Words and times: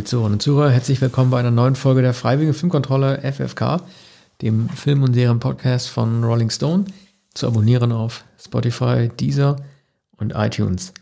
Liebe 0.00 0.08
Zuhörerinnen 0.08 0.36
und 0.36 0.42
Zuhörer, 0.42 0.70
herzlich 0.70 0.98
willkommen 1.02 1.30
bei 1.30 1.40
einer 1.40 1.50
neuen 1.50 1.74
Folge 1.74 2.00
der 2.00 2.14
Freiwilligen 2.14 2.54
Filmkontrolle 2.54 3.20
FFK, 3.20 3.82
dem 4.40 4.70
Film- 4.70 5.02
und 5.02 5.12
Serien-Podcast 5.12 5.90
von 5.90 6.24
Rolling 6.24 6.48
Stone, 6.48 6.86
zu 7.34 7.46
abonnieren 7.46 7.92
auf 7.92 8.24
Spotify, 8.42 9.10
Deezer 9.10 9.56
und 10.16 10.32
iTunes. 10.34 10.94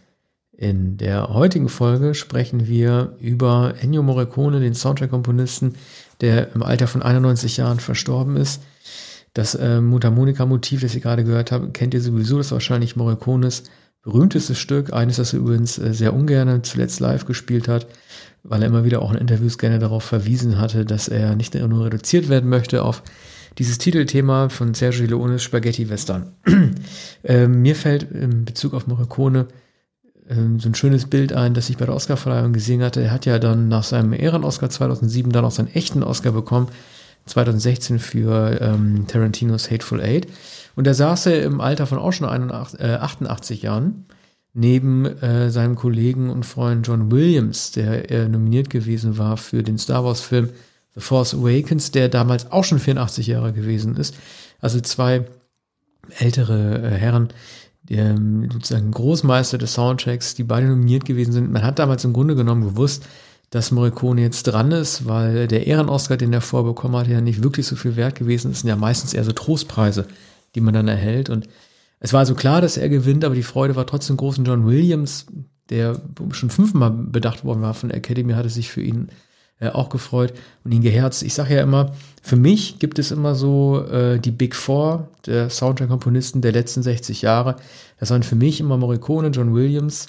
In 0.50 0.96
der 0.96 1.28
heutigen 1.28 1.68
Folge 1.68 2.16
sprechen 2.16 2.66
wir 2.66 3.14
über 3.20 3.74
Ennio 3.80 4.02
Morricone, 4.02 4.58
den 4.58 4.74
Soundtrack-Komponisten, 4.74 5.76
der 6.20 6.52
im 6.56 6.64
Alter 6.64 6.88
von 6.88 7.00
91 7.00 7.56
Jahren 7.56 7.78
verstorben 7.78 8.36
ist. 8.36 8.64
Das 9.32 9.54
äh, 9.54 9.80
Mundharmonika-Motiv, 9.80 10.80
das 10.80 10.96
ihr 10.96 11.02
gerade 11.02 11.22
gehört 11.22 11.52
habt, 11.52 11.72
kennt 11.72 11.94
ihr 11.94 12.00
sowieso, 12.00 12.38
das 12.38 12.46
ist 12.46 12.52
wahrscheinlich 12.52 12.96
Morricones 12.96 13.62
berühmtestes 14.02 14.58
Stück, 14.58 14.92
eines, 14.92 15.16
das 15.16 15.32
er 15.32 15.40
übrigens 15.40 15.78
äh, 15.78 15.92
sehr 15.92 16.14
ungern 16.14 16.62
zuletzt 16.64 17.00
live 17.00 17.24
gespielt 17.24 17.68
hat 17.68 17.86
weil 18.42 18.62
er 18.62 18.68
immer 18.68 18.84
wieder 18.84 19.02
auch 19.02 19.12
in 19.12 19.18
Interviews 19.18 19.58
gerne 19.58 19.78
darauf 19.78 20.04
verwiesen 20.04 20.58
hatte, 20.58 20.84
dass 20.84 21.08
er 21.08 21.36
nicht 21.36 21.54
nur 21.54 21.86
reduziert 21.86 22.28
werden 22.28 22.48
möchte 22.48 22.82
auf 22.82 23.02
dieses 23.58 23.78
Titelthema 23.78 24.48
von 24.48 24.74
Sergio 24.74 25.06
Leones 25.06 25.42
Spaghetti 25.42 25.88
Western. 25.88 26.32
ähm, 27.24 27.62
mir 27.62 27.74
fällt 27.74 28.04
in 28.12 28.44
Bezug 28.44 28.74
auf 28.74 28.86
Morricone 28.86 29.48
ähm, 30.28 30.60
so 30.60 30.68
ein 30.68 30.74
schönes 30.74 31.06
Bild 31.06 31.32
ein, 31.32 31.54
das 31.54 31.68
ich 31.68 31.76
bei 31.76 31.86
der 31.86 31.94
Oscarverleihung 31.94 32.52
gesehen 32.52 32.82
hatte. 32.82 33.02
Er 33.02 33.10
hat 33.10 33.26
ja 33.26 33.38
dann 33.38 33.68
nach 33.68 33.82
seinem 33.82 34.12
Ehren-Oscar 34.12 34.70
2007 34.70 35.32
dann 35.32 35.44
auch 35.44 35.50
seinen 35.50 35.74
echten 35.74 36.02
Oscar 36.02 36.32
bekommen, 36.32 36.68
2016 37.28 37.98
für 37.98 38.60
ähm, 38.60 39.06
Tarantinos 39.06 39.70
Hateful 39.70 40.00
Eight. 40.00 40.26
Und 40.74 40.86
da 40.86 40.94
saß 40.94 41.26
er 41.26 41.42
im 41.42 41.60
Alter 41.60 41.86
von 41.86 41.98
auch 41.98 42.12
schon 42.12 42.28
81, 42.28 42.80
äh, 42.80 42.94
88 42.94 43.62
Jahren 43.62 44.06
neben 44.54 45.04
äh, 45.04 45.50
seinem 45.50 45.76
Kollegen 45.76 46.30
und 46.30 46.44
Freund 46.44 46.86
John 46.86 47.12
Williams, 47.12 47.70
der 47.72 48.10
äh, 48.10 48.28
nominiert 48.28 48.70
gewesen 48.70 49.18
war 49.18 49.36
für 49.36 49.62
den 49.62 49.78
Star 49.78 50.04
Wars-Film 50.04 50.50
The 50.94 51.00
Force 51.00 51.34
Awakens, 51.34 51.92
der 51.92 52.08
damals 52.08 52.50
auch 52.50 52.64
schon 52.64 52.78
84 52.78 53.26
Jahre 53.28 53.52
gewesen 53.52 53.96
ist. 53.96 54.16
Also 54.60 54.80
zwei 54.80 55.26
ältere 56.18 56.82
äh, 56.82 56.90
Herren, 56.90 57.28
ähm, 57.90 58.48
sozusagen 58.52 58.90
Großmeister 58.90 59.58
des 59.58 59.74
Soundtracks, 59.74 60.34
die 60.34 60.44
beide 60.44 60.66
nominiert 60.66 61.04
gewesen 61.04 61.32
sind. 61.32 61.52
Man 61.52 61.62
hat 61.62 61.78
damals 61.78 62.04
im 62.04 62.12
Grunde 62.12 62.34
genommen 62.34 62.64
gewusst, 62.64 63.06
dass 63.50 63.70
Morricone 63.70 64.20
jetzt 64.20 64.42
dran 64.44 64.72
ist, 64.72 65.06
weil 65.06 65.48
der 65.48 65.66
Ehren-Oscar, 65.66 66.16
den 66.16 66.32
er 66.32 66.40
vorbekommen 66.40 66.96
hat, 66.98 67.08
ja 67.08 67.20
nicht 67.20 67.42
wirklich 67.42 67.66
so 67.66 67.76
viel 67.76 67.96
wert 67.96 68.14
gewesen 68.14 68.50
ist. 68.50 68.60
Sind 68.60 68.68
ja 68.68 68.76
meistens 68.76 69.14
eher 69.14 69.24
so 69.24 69.32
Trostpreise, 69.32 70.06
die 70.54 70.60
man 70.60 70.74
dann 70.74 70.88
erhält. 70.88 71.30
Und 71.30 71.48
es 72.00 72.12
war 72.12 72.20
also 72.20 72.34
klar, 72.34 72.60
dass 72.60 72.76
er 72.76 72.88
gewinnt, 72.88 73.24
aber 73.24 73.34
die 73.34 73.42
Freude 73.42 73.74
war 73.74 73.86
trotzdem 73.86 74.18
groß. 74.18 74.38
Und 74.38 74.46
John 74.46 74.66
Williams, 74.66 75.26
der 75.70 76.00
schon 76.32 76.50
fünfmal 76.50 76.90
bedacht 76.90 77.44
worden 77.44 77.62
war 77.62 77.74
von 77.74 77.88
der 77.88 77.98
Academy, 77.98 78.34
hatte 78.34 78.50
sich 78.50 78.70
für 78.70 78.82
ihn 78.82 79.08
äh, 79.60 79.70
auch 79.70 79.88
gefreut 79.88 80.34
und 80.64 80.72
ihn 80.72 80.82
geherzt. 80.82 81.22
Ich 81.22 81.34
sage 81.34 81.54
ja 81.54 81.62
immer, 81.62 81.92
für 82.22 82.36
mich 82.36 82.78
gibt 82.78 82.98
es 82.98 83.10
immer 83.10 83.34
so 83.34 83.82
äh, 83.86 84.20
die 84.20 84.30
Big 84.30 84.54
Four 84.54 85.08
der 85.26 85.48
Soundtrack-Komponisten 85.48 86.42
der 86.42 86.52
letzten 86.52 86.82
60 86.82 87.22
Jahre. 87.22 87.56
Das 87.98 88.10
waren 88.10 88.22
für 88.22 88.36
mich 88.36 88.60
immer 88.60 88.76
Morricone, 88.76 89.28
John 89.28 89.54
Williams, 89.54 90.06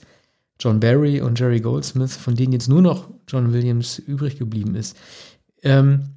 John 0.60 0.80
Barry 0.80 1.22
und 1.22 1.40
Jerry 1.40 1.62
Goldsmith, 1.62 2.16
von 2.18 2.36
denen 2.36 2.54
jetzt 2.54 2.68
nur 2.68 2.82
noch 2.82 3.10
John 3.28 3.54
Williams 3.54 3.98
übrig 4.00 4.38
geblieben 4.38 4.76
ist. 4.76 4.98
Ähm, 5.64 6.16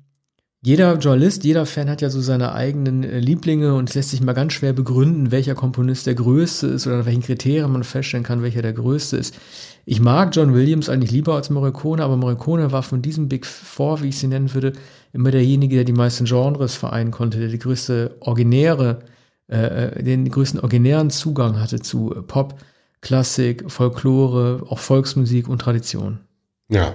jeder 0.64 0.96
Journalist, 0.96 1.42
jeder 1.42 1.66
Fan 1.66 1.90
hat 1.90 2.02
ja 2.02 2.10
so 2.10 2.20
seine 2.20 2.52
eigenen 2.52 3.02
äh, 3.02 3.18
Lieblinge 3.18 3.74
und 3.74 3.88
es 3.88 3.96
lässt 3.96 4.10
sich 4.10 4.20
mal 4.20 4.32
ganz 4.32 4.52
schwer 4.52 4.72
begründen, 4.72 5.32
welcher 5.32 5.56
Komponist 5.56 6.06
der 6.06 6.14
größte 6.14 6.68
ist 6.68 6.86
oder 6.86 6.98
nach 6.98 7.06
welchen 7.06 7.22
Kriterien 7.22 7.72
man 7.72 7.82
feststellen 7.82 8.24
kann, 8.24 8.42
welcher 8.42 8.62
der 8.62 8.72
größte 8.72 9.16
ist. 9.16 9.34
Ich 9.86 10.00
mag 10.00 10.34
John 10.34 10.54
Williams 10.54 10.88
eigentlich 10.88 11.10
lieber 11.10 11.34
als 11.34 11.50
Morricone, 11.50 12.04
aber 12.04 12.16
Morricone 12.16 12.70
war 12.70 12.84
von 12.84 13.02
diesem 13.02 13.28
Big 13.28 13.44
Four, 13.44 14.02
wie 14.02 14.10
ich 14.10 14.18
sie 14.18 14.28
nennen 14.28 14.54
würde, 14.54 14.72
immer 15.12 15.32
derjenige, 15.32 15.74
der 15.74 15.84
die 15.84 15.92
meisten 15.92 16.26
Genres 16.26 16.76
vereinen 16.76 17.10
konnte, 17.10 17.40
der 17.40 17.48
die 17.48 17.58
größte 17.58 18.16
originäre, 18.20 19.00
äh, 19.48 19.96
äh 19.98 20.02
den 20.04 20.30
größten 20.30 20.60
originären 20.60 21.10
Zugang 21.10 21.60
hatte 21.60 21.80
zu 21.80 22.14
Pop, 22.28 22.54
Klassik, 23.02 23.70
Folklore, 23.70 24.64
auch 24.68 24.78
Volksmusik 24.78 25.46
und 25.48 25.60
Tradition. 25.60 26.20
Ja, 26.68 26.94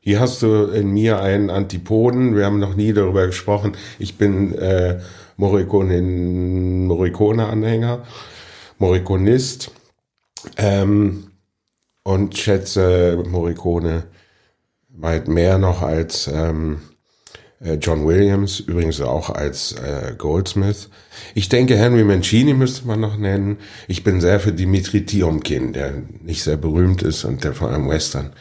hier 0.00 0.18
hast 0.18 0.42
du 0.42 0.64
in 0.64 0.90
mir 0.90 1.20
einen 1.20 1.50
Antipoden. 1.50 2.34
Wir 2.34 2.46
haben 2.46 2.58
noch 2.58 2.74
nie 2.74 2.92
darüber 2.92 3.26
gesprochen. 3.26 3.76
Ich 4.00 4.18
bin 4.18 4.52
äh, 4.54 4.98
Morricone-Anhänger, 5.36 8.02
Morriconist 8.78 9.70
ähm, 10.56 11.30
und 12.02 12.36
schätze 12.36 13.22
Morricone 13.28 14.02
weit 14.88 15.28
mehr 15.28 15.58
noch 15.58 15.82
als 15.82 16.26
ähm, 16.26 16.80
äh, 16.80 16.91
John 17.80 18.06
Williams, 18.06 18.60
übrigens 18.60 19.00
auch 19.00 19.30
als 19.30 19.72
äh, 19.72 20.14
Goldsmith. 20.16 20.88
Ich 21.34 21.48
denke, 21.48 21.76
Henry 21.76 22.04
Mancini 22.04 22.54
müsste 22.54 22.86
man 22.86 23.00
noch 23.00 23.16
nennen. 23.16 23.58
Ich 23.88 24.02
bin 24.02 24.20
sehr 24.20 24.40
für 24.40 24.52
Dimitri 24.52 25.04
Tiomkin, 25.06 25.72
der 25.72 25.92
nicht 26.22 26.42
sehr 26.42 26.56
berühmt 26.56 27.02
ist 27.02 27.24
und 27.24 27.44
der 27.44 27.54
vor 27.54 27.70
allem 27.70 27.88
Western 27.88 28.32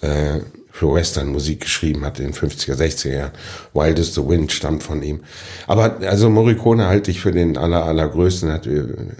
äh, 0.00 0.40
für 0.76 0.92
Western-Musik 0.92 1.60
geschrieben 1.60 2.04
hat 2.04 2.20
in 2.20 2.26
den 2.26 2.34
50er, 2.34 2.74
60er 2.74 3.10
Jahren. 3.10 3.30
Wild 3.72 3.98
is 3.98 4.14
the 4.14 4.20
Wind 4.28 4.52
stammt 4.52 4.82
von 4.82 5.02
ihm. 5.02 5.20
Aber 5.66 5.96
also 6.02 6.28
Morricone 6.28 6.86
halte 6.86 7.10
ich 7.10 7.22
für 7.22 7.32
den 7.32 7.56
aller, 7.56 7.84
allergrößten, 7.86 8.52
hat 8.52 8.68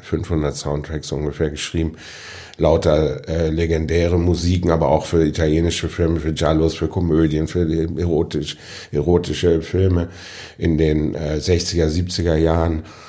500 0.02 0.54
Soundtracks 0.54 1.12
ungefähr 1.12 1.48
geschrieben. 1.48 1.92
Lauter 2.58 3.26
äh, 3.26 3.48
legendäre 3.48 4.18
Musiken, 4.18 4.70
aber 4.70 4.88
auch 4.88 5.06
für 5.06 5.24
italienische 5.24 5.88
Filme, 5.88 6.20
für 6.20 6.34
Giallos, 6.34 6.74
für 6.74 6.88
Komödien, 6.88 7.48
für 7.48 7.66
erotisch, 7.98 8.58
erotische 8.92 9.62
Filme 9.62 10.08
in 10.58 10.76
den 10.76 11.14
äh, 11.14 11.38
60er, 11.40 11.86
70er 11.86 12.36
Jahren 12.36 12.80
äh, 12.80 13.05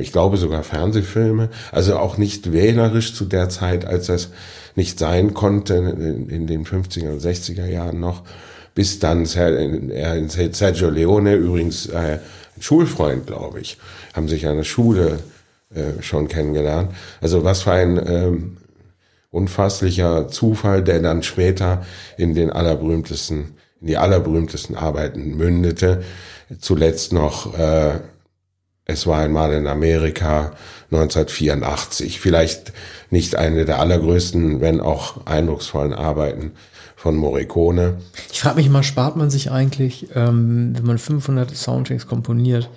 ich 0.00 0.12
glaube 0.12 0.36
sogar 0.36 0.62
Fernsehfilme, 0.62 1.50
also 1.72 1.98
auch 1.98 2.18
nicht 2.18 2.52
wählerisch 2.52 3.14
zu 3.14 3.24
der 3.24 3.48
Zeit, 3.48 3.84
als 3.84 4.06
das 4.06 4.30
nicht 4.74 4.98
sein 4.98 5.34
konnte 5.34 5.74
in, 5.74 6.46
den 6.46 6.64
50er 6.64 7.10
und 7.10 7.20
60er 7.20 7.66
Jahren 7.66 8.00
noch, 8.00 8.22
bis 8.74 8.98
dann 8.98 9.26
Sergio 9.26 10.90
Leone, 10.90 11.34
übrigens 11.34 11.86
äh, 11.86 12.18
ein 12.56 12.62
Schulfreund, 12.62 13.26
glaube 13.26 13.60
ich, 13.60 13.78
haben 14.14 14.28
sich 14.28 14.46
an 14.46 14.56
der 14.56 14.64
Schule 14.64 15.18
äh, 15.74 16.02
schon 16.02 16.28
kennengelernt. 16.28 16.92
Also 17.20 17.44
was 17.44 17.62
für 17.62 17.72
ein 17.72 18.00
ähm, 18.06 18.56
unfasslicher 19.30 20.28
Zufall, 20.28 20.82
der 20.82 21.00
dann 21.00 21.22
später 21.22 21.84
in 22.16 22.34
den 22.34 22.50
allerberühmtesten, 22.50 23.54
in 23.80 23.86
die 23.86 23.96
allerberühmtesten 23.96 24.76
Arbeiten 24.76 25.36
mündete. 25.36 26.02
Zuletzt 26.60 27.12
noch 27.12 27.58
äh, 27.58 28.00
Es 28.90 29.06
war 29.06 29.18
einmal 29.18 29.52
in 29.52 29.66
Amerika 29.66 30.52
1984. 30.90 32.18
Vielleicht 32.20 32.72
nicht 33.10 33.36
eine 33.36 33.66
der 33.66 33.80
allergrößten, 33.80 34.62
wenn 34.62 34.80
auch 34.80 35.26
eindrucksvollen 35.26 35.92
Arbeiten 35.92 36.52
von 36.96 37.14
Morricone. 37.14 37.98
Ich 38.32 38.40
frage 38.40 38.56
mich 38.56 38.66
immer, 38.66 38.82
spart 38.82 39.14
man 39.14 39.28
sich 39.28 39.50
eigentlich, 39.50 40.08
ähm, 40.14 40.72
wenn 40.74 40.86
man 40.86 40.96
500 40.96 41.54
Soundtracks 41.54 42.06
komponiert, 42.06 42.70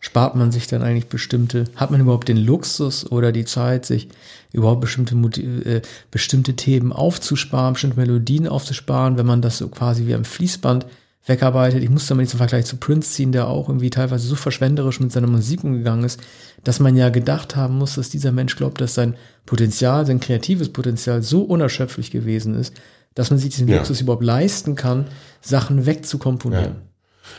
spart 0.00 0.34
man 0.34 0.50
sich 0.50 0.66
dann 0.66 0.82
eigentlich 0.82 1.06
bestimmte, 1.06 1.66
hat 1.76 1.92
man 1.92 2.00
überhaupt 2.00 2.26
den 2.26 2.36
Luxus 2.36 3.08
oder 3.12 3.30
die 3.30 3.44
Zeit, 3.44 3.86
sich 3.86 4.08
überhaupt 4.52 4.80
bestimmte, 4.80 5.14
äh, 5.40 5.82
bestimmte 6.10 6.56
Themen 6.56 6.92
aufzusparen, 6.92 7.74
bestimmte 7.74 8.00
Melodien 8.00 8.48
aufzusparen, 8.48 9.18
wenn 9.18 9.26
man 9.26 9.40
das 9.40 9.58
so 9.58 9.68
quasi 9.68 10.08
wie 10.08 10.14
am 10.14 10.24
Fließband 10.24 10.84
wegarbeitet. 11.26 11.82
Ich 11.82 11.90
musste 11.90 12.14
mal 12.14 12.22
diesen 12.22 12.38
Vergleich 12.38 12.66
zu 12.66 12.76
Prince 12.76 13.12
ziehen, 13.12 13.32
der 13.32 13.48
auch 13.48 13.68
irgendwie 13.68 13.90
teilweise 13.90 14.26
so 14.26 14.34
verschwenderisch 14.34 15.00
mit 15.00 15.12
seiner 15.12 15.26
Musik 15.26 15.64
umgegangen 15.64 16.04
ist, 16.04 16.20
dass 16.62 16.80
man 16.80 16.96
ja 16.96 17.08
gedacht 17.08 17.56
haben 17.56 17.78
muss, 17.78 17.94
dass 17.94 18.10
dieser 18.10 18.32
Mensch 18.32 18.56
glaubt, 18.56 18.80
dass 18.80 18.94
sein 18.94 19.16
Potenzial, 19.46 20.06
sein 20.06 20.20
kreatives 20.20 20.70
Potenzial 20.70 21.22
so 21.22 21.42
unerschöpflich 21.42 22.10
gewesen 22.10 22.54
ist, 22.54 22.74
dass 23.14 23.30
man 23.30 23.38
sich 23.38 23.50
diesen 23.50 23.68
ja. 23.68 23.76
Luxus 23.78 24.00
überhaupt 24.00 24.24
leisten 24.24 24.74
kann, 24.74 25.06
Sachen 25.40 25.86
wegzukomponieren. 25.86 26.64
Ja. 26.64 26.82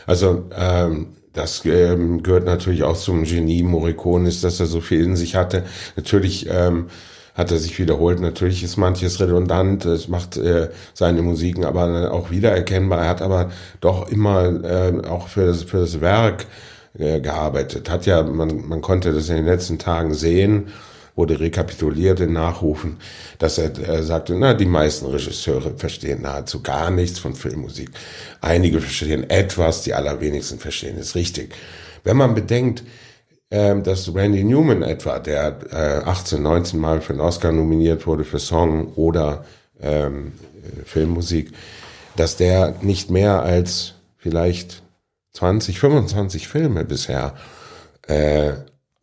Also 0.06 0.48
ähm, 0.56 1.08
das 1.32 1.64
ähm, 1.64 2.22
gehört 2.22 2.46
natürlich 2.46 2.82
auch 2.82 2.96
zum 2.96 3.24
Genie 3.24 3.62
Morricone, 3.62 4.30
dass 4.30 4.58
er 4.58 4.66
so 4.66 4.80
viel 4.80 5.04
in 5.04 5.16
sich 5.16 5.36
hatte. 5.36 5.64
Natürlich 5.94 6.46
ähm, 6.50 6.86
hat 7.36 7.52
er 7.52 7.58
sich 7.58 7.78
wiederholt. 7.78 8.18
Natürlich 8.20 8.62
ist 8.64 8.76
manches 8.76 9.20
redundant, 9.20 9.84
es 9.84 10.08
macht 10.08 10.36
äh, 10.38 10.70
seine 10.94 11.22
Musiken 11.22 11.64
aber 11.64 12.10
auch 12.12 12.30
wiedererkennbar. 12.30 13.02
Er 13.02 13.08
hat 13.08 13.22
aber 13.22 13.50
doch 13.80 14.08
immer 14.08 14.64
äh, 14.64 15.06
auch 15.06 15.28
für 15.28 15.46
das, 15.46 15.62
für 15.62 15.78
das 15.78 16.00
Werk 16.00 16.46
äh, 16.98 17.20
gearbeitet. 17.20 17.90
Hat 17.90 18.06
ja, 18.06 18.22
man, 18.22 18.66
man 18.66 18.80
konnte 18.80 19.12
das 19.12 19.28
in 19.28 19.36
den 19.36 19.44
letzten 19.44 19.78
Tagen 19.78 20.14
sehen, 20.14 20.68
wurde 21.14 21.38
rekapituliert 21.38 22.20
in 22.20 22.32
Nachrufen, 22.32 22.98
dass 23.38 23.58
er, 23.58 23.70
er 23.78 24.02
sagte, 24.02 24.34
na, 24.34 24.54
die 24.54 24.66
meisten 24.66 25.06
Regisseure 25.06 25.74
verstehen 25.76 26.22
nahezu 26.22 26.62
gar 26.62 26.90
nichts 26.90 27.18
von 27.18 27.34
Filmmusik. 27.34 27.90
Einige 28.40 28.80
verstehen 28.80 29.28
etwas, 29.28 29.82
die 29.82 29.94
allerwenigsten 29.94 30.58
verstehen 30.58 30.98
es 30.98 31.14
richtig. 31.14 31.54
Wenn 32.04 32.16
man 32.16 32.34
bedenkt, 32.34 32.82
ähm, 33.50 33.82
dass 33.82 34.12
Randy 34.12 34.42
Newman 34.42 34.82
etwa, 34.82 35.18
der 35.18 35.56
äh, 35.70 36.08
18, 36.08 36.42
19 36.42 36.80
Mal 36.80 37.00
für 37.00 37.12
einen 37.12 37.20
Oscar 37.20 37.52
nominiert 37.52 38.06
wurde 38.06 38.24
für 38.24 38.38
Song 38.38 38.92
oder 38.94 39.44
ähm, 39.80 40.32
Filmmusik, 40.84 41.52
dass 42.16 42.36
der 42.36 42.74
nicht 42.82 43.10
mehr 43.10 43.42
als 43.42 43.94
vielleicht 44.16 44.82
20, 45.34 45.78
25 45.78 46.48
Filme 46.48 46.84
bisher 46.84 47.34
äh, 48.08 48.52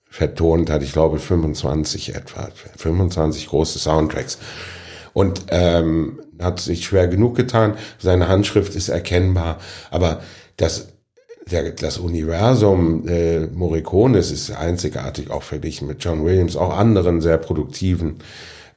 vertont 0.09 0.69
hat. 0.69 0.83
Ich 0.83 0.93
glaube 0.93 1.19
25 1.19 2.15
etwa, 2.15 2.49
25 2.77 3.47
große 3.47 3.79
Soundtracks. 3.79 4.37
Und 5.13 5.45
ähm, 5.49 6.19
hat 6.41 6.59
sich 6.59 6.85
schwer 6.85 7.07
genug 7.07 7.35
getan. 7.35 7.75
Seine 7.99 8.27
Handschrift 8.27 8.75
ist 8.75 8.89
erkennbar, 8.89 9.59
aber 9.91 10.21
das 10.57 10.92
der, 11.49 11.71
das 11.71 11.97
Universum 11.97 13.07
äh, 13.07 13.47
Morricones 13.47 14.31
ist 14.31 14.51
einzigartig, 14.51 15.29
auch 15.29 15.43
verglichen 15.43 15.87
mit 15.87 16.03
John 16.03 16.25
Williams, 16.25 16.55
auch 16.55 16.75
anderen 16.75 17.21
sehr 17.21 17.37
produktiven 17.37 18.17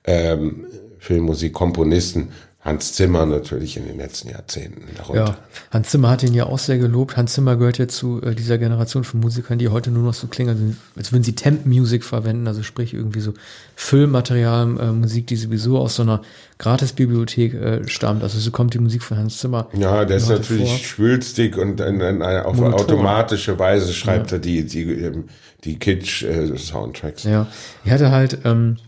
ähm, 0.04 0.66
Filmmusikkomponisten. 0.98 2.28
Hans 2.66 2.94
Zimmer 2.94 3.26
natürlich 3.26 3.76
in 3.76 3.86
den 3.86 3.96
letzten 3.96 4.28
Jahrzehnten 4.28 4.82
darunter. 4.96 5.24
Ja, 5.24 5.38
Hans 5.70 5.90
Zimmer 5.90 6.10
hat 6.10 6.24
ihn 6.24 6.34
ja 6.34 6.46
auch 6.46 6.58
sehr 6.58 6.78
gelobt. 6.78 7.16
Hans 7.16 7.34
Zimmer 7.34 7.54
gehört 7.54 7.78
ja 7.78 7.86
zu 7.86 8.20
äh, 8.22 8.34
dieser 8.34 8.58
Generation 8.58 9.04
von 9.04 9.20
Musikern, 9.20 9.58
die 9.58 9.68
heute 9.68 9.92
nur 9.92 10.02
noch 10.02 10.14
so 10.14 10.26
klingen, 10.26 10.50
also, 10.50 10.62
als 10.96 11.12
würden 11.12 11.22
sie 11.22 11.36
Temp 11.36 11.64
Music 11.64 12.02
verwenden, 12.02 12.48
also 12.48 12.64
sprich 12.64 12.92
irgendwie 12.92 13.20
so 13.20 13.34
Füllmaterial, 13.76 14.80
äh, 14.80 14.86
Musik, 14.90 15.28
die 15.28 15.36
sowieso 15.36 15.78
aus 15.78 15.94
so 15.94 16.02
einer 16.02 16.22
Gratisbibliothek 16.58 17.54
äh, 17.54 17.88
stammt. 17.88 18.24
Also 18.24 18.40
so 18.40 18.50
kommt 18.50 18.74
die 18.74 18.80
Musik 18.80 19.04
von 19.04 19.16
Hans 19.16 19.38
Zimmer. 19.38 19.68
Ja, 19.72 20.04
der 20.04 20.16
ist 20.16 20.28
natürlich 20.28 20.68
vor. 20.68 20.78
schwülstig 20.78 21.56
und 21.56 21.80
in, 21.80 22.00
in, 22.00 22.16
in, 22.16 22.22
auf 22.22 22.56
Monoton. 22.56 22.80
automatische 22.80 23.60
Weise 23.60 23.92
schreibt 23.92 24.32
ja. 24.32 24.38
er 24.38 24.40
die, 24.40 24.66
die, 24.66 24.82
ähm, 24.82 25.28
die 25.62 25.78
Kitsch-Soundtracks. 25.78 27.26
Äh, 27.26 27.30
ja, 27.30 27.46
ich 27.84 27.92
hatte 27.92 28.10
halt 28.10 28.38
ähm, 28.44 28.78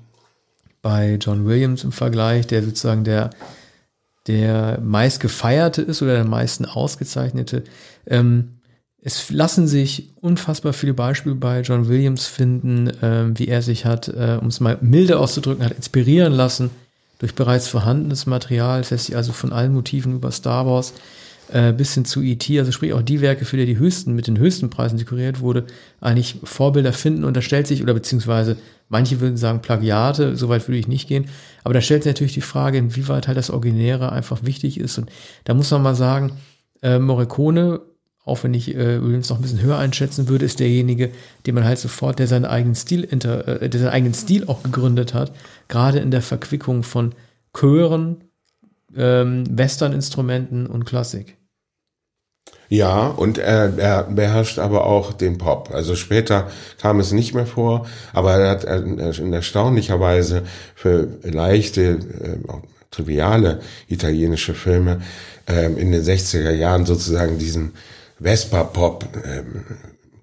bei 0.82 1.16
John 1.20 1.46
Williams 1.46 1.84
im 1.84 1.92
Vergleich, 1.92 2.48
der 2.48 2.64
sozusagen 2.64 3.04
der 3.04 3.30
der 4.28 4.80
meist 4.80 5.20
gefeierte 5.20 5.82
ist 5.82 6.02
oder 6.02 6.14
der 6.14 6.24
meisten 6.24 6.64
ausgezeichnete. 6.64 7.64
Ähm, 8.06 8.58
es 9.00 9.30
lassen 9.30 9.66
sich 9.66 10.10
unfassbar 10.20 10.72
viele 10.72 10.94
Beispiele 10.94 11.34
bei 11.34 11.62
John 11.62 11.88
Williams 11.88 12.26
finden, 12.26 12.92
ähm, 13.00 13.38
wie 13.38 13.48
er 13.48 13.62
sich 13.62 13.84
hat, 13.84 14.08
äh, 14.08 14.38
um 14.40 14.48
es 14.48 14.60
mal 14.60 14.78
milde 14.80 15.18
auszudrücken, 15.18 15.64
hat 15.64 15.72
inspirieren 15.72 16.32
lassen 16.32 16.70
durch 17.18 17.34
bereits 17.34 17.68
vorhandenes 17.68 18.26
Material. 18.26 18.80
Das 18.80 18.92
heißt, 18.92 19.06
sich 19.06 19.16
also 19.16 19.32
von 19.32 19.52
allen 19.52 19.72
Motiven 19.72 20.14
über 20.14 20.30
Star 20.30 20.66
Wars 20.66 20.94
äh, 21.52 21.72
bis 21.72 21.94
hin 21.94 22.04
zu 22.04 22.22
E.T., 22.22 22.58
also 22.58 22.72
sprich 22.72 22.92
auch 22.92 23.02
die 23.02 23.20
Werke, 23.20 23.44
für 23.44 23.56
die 23.56 23.66
die 23.66 23.78
höchsten, 23.78 24.14
mit 24.14 24.26
den 24.26 24.38
höchsten 24.38 24.70
Preisen 24.70 24.98
dekoriert 24.98 25.40
wurde, 25.40 25.64
eigentlich 26.00 26.36
Vorbilder 26.44 26.92
finden. 26.92 27.24
Und 27.24 27.36
da 27.36 27.42
stellt 27.42 27.66
sich, 27.66 27.82
oder 27.82 27.94
beziehungsweise 27.94 28.56
manche 28.88 29.20
würden 29.20 29.36
sagen 29.36 29.62
Plagiate, 29.62 30.36
soweit 30.36 30.68
würde 30.68 30.78
ich 30.78 30.88
nicht 30.88 31.08
gehen, 31.08 31.26
aber 31.64 31.74
da 31.74 31.80
stellt 31.80 32.02
sich 32.02 32.10
natürlich 32.10 32.34
die 32.34 32.40
Frage, 32.40 32.78
inwieweit 32.78 33.28
halt 33.28 33.38
das 33.38 33.50
Originäre 33.50 34.12
einfach 34.12 34.44
wichtig 34.44 34.78
ist. 34.78 34.98
Und 34.98 35.10
da 35.44 35.54
muss 35.54 35.70
man 35.70 35.82
mal 35.82 35.94
sagen, 35.94 36.32
äh, 36.82 36.98
Morricone, 36.98 37.80
auch 38.24 38.44
wenn 38.44 38.54
ich 38.54 38.74
äh, 38.74 38.98
noch 38.98 39.36
ein 39.36 39.42
bisschen 39.42 39.62
höher 39.62 39.78
einschätzen 39.78 40.28
würde, 40.28 40.44
ist 40.44 40.60
derjenige, 40.60 41.10
den 41.46 41.54
man 41.54 41.64
halt 41.64 41.78
sofort, 41.78 42.18
der 42.18 42.26
seinen 42.26 42.44
eigenen 42.44 42.74
Stil, 42.74 43.04
inter, 43.04 43.62
äh, 43.62 43.68
der 43.68 43.80
seinen 43.80 43.92
eigenen 43.92 44.14
Stil 44.14 44.44
auch 44.46 44.62
gegründet 44.62 45.14
hat, 45.14 45.32
gerade 45.68 45.98
in 45.98 46.10
der 46.10 46.22
Verquickung 46.22 46.82
von 46.82 47.14
Chören, 47.58 48.27
ähm, 48.96 49.44
Western-Instrumenten 49.50 50.66
und 50.66 50.84
Klassik. 50.84 51.36
Ja, 52.70 53.08
und 53.08 53.38
er, 53.38 53.78
er 53.78 54.02
beherrscht 54.04 54.58
aber 54.58 54.84
auch 54.84 55.14
den 55.14 55.38
Pop. 55.38 55.70
Also 55.72 55.96
später 55.96 56.50
kam 56.78 57.00
es 57.00 57.12
nicht 57.12 57.34
mehr 57.34 57.46
vor, 57.46 57.86
aber 58.12 58.34
er 58.34 58.50
hat 58.50 58.64
in 58.64 59.32
erstaunlicher 59.32 60.00
Weise 60.00 60.42
für 60.74 61.08
leichte, 61.22 61.82
äh, 61.82 62.36
triviale 62.90 63.60
italienische 63.88 64.54
Filme 64.54 65.00
äh, 65.48 65.66
in 65.66 65.92
den 65.92 66.02
60er 66.02 66.50
Jahren 66.50 66.84
sozusagen 66.84 67.38
diesen 67.38 67.72
Vespa-Pop 68.20 69.04
äh, 69.24 69.42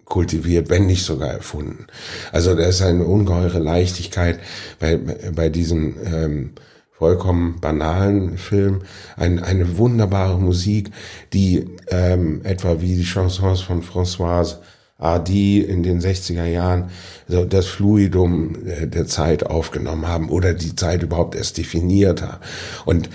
kultiviert, 0.06 0.70
wenn 0.70 0.86
nicht 0.86 1.04
sogar 1.04 1.30
erfunden. 1.30 1.88
Also 2.32 2.56
da 2.56 2.66
ist 2.66 2.82
eine 2.82 3.06
ungeheure 3.06 3.60
Leichtigkeit 3.60 4.40
bei, 4.80 4.98
bei 4.98 5.50
diesen 5.50 5.96
ähm, 6.06 6.54
vollkommen 6.98 7.60
banalen 7.60 8.38
Film, 8.38 8.82
ein, 9.18 9.40
eine 9.40 9.78
wunderbare 9.78 10.40
Musik, 10.40 10.92
die 11.34 11.66
ähm, 11.90 12.42
etwa 12.44 12.82
wie 12.82 12.96
die 12.96 13.04
Chansons 13.04 13.62
von 13.62 13.84
Françoise 13.84 14.58
Hardy 14.98 15.60
in 15.60 15.84
den 15.84 16.00
60er 16.00 16.46
Jahren 16.46 16.90
so 17.28 17.44
das 17.44 17.66
Fluidum 17.66 18.56
der 18.64 19.06
Zeit 19.08 19.46
aufgenommen 19.46 20.08
haben 20.08 20.30
oder 20.30 20.54
die 20.54 20.76
Zeit 20.76 21.04
überhaupt 21.04 21.36
erst 21.36 21.58
definiert 21.58 22.22
haben. 22.22 22.40
Und 22.86 23.10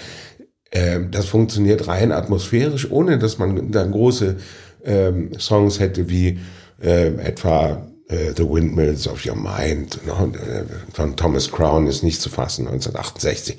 äh, 0.70 1.00
das 1.10 1.26
funktioniert 1.26 1.88
rein 1.88 2.12
atmosphärisch, 2.12 2.90
ohne 2.90 3.18
dass 3.18 3.38
man 3.38 3.70
da 3.70 3.84
große 3.84 4.36
ähm, 4.84 5.30
Songs 5.38 5.80
hätte 5.80 6.10
wie 6.10 6.38
äh, 6.82 7.14
etwa 7.14 7.70
äh, 7.70 7.76
The 8.10 8.42
Windmills 8.42 9.06
of 9.06 9.24
Your 9.24 9.36
Mind 9.36 10.04
ne, 10.04 10.66
von 10.92 11.16
Thomas 11.16 11.50
Crown 11.50 11.86
ist 11.86 12.02
nicht 12.02 12.20
zu 12.20 12.28
fassen, 12.28 12.66
1968. 12.66 13.56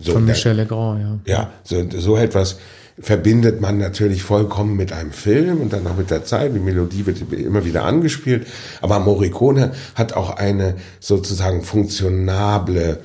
So, 0.00 0.12
von 0.12 0.24
Michel 0.24 0.56
Legrand, 0.56 1.26
ja. 1.26 1.32
Ja, 1.32 1.50
so, 1.64 1.84
so 1.98 2.16
etwas 2.16 2.56
verbindet 3.00 3.60
man 3.60 3.78
natürlich 3.78 4.22
vollkommen 4.22 4.76
mit 4.76 4.92
einem 4.92 5.12
Film 5.12 5.60
und 5.60 5.72
dann 5.72 5.86
auch 5.86 5.96
mit 5.96 6.10
der 6.10 6.24
Zeit. 6.24 6.54
Die 6.54 6.58
Melodie 6.58 7.06
wird 7.06 7.32
immer 7.32 7.64
wieder 7.64 7.84
angespielt. 7.84 8.46
Aber 8.82 9.00
Morricone 9.00 9.72
hat 9.94 10.12
auch 10.12 10.36
eine 10.36 10.76
sozusagen 11.00 11.62
funktionable 11.62 13.00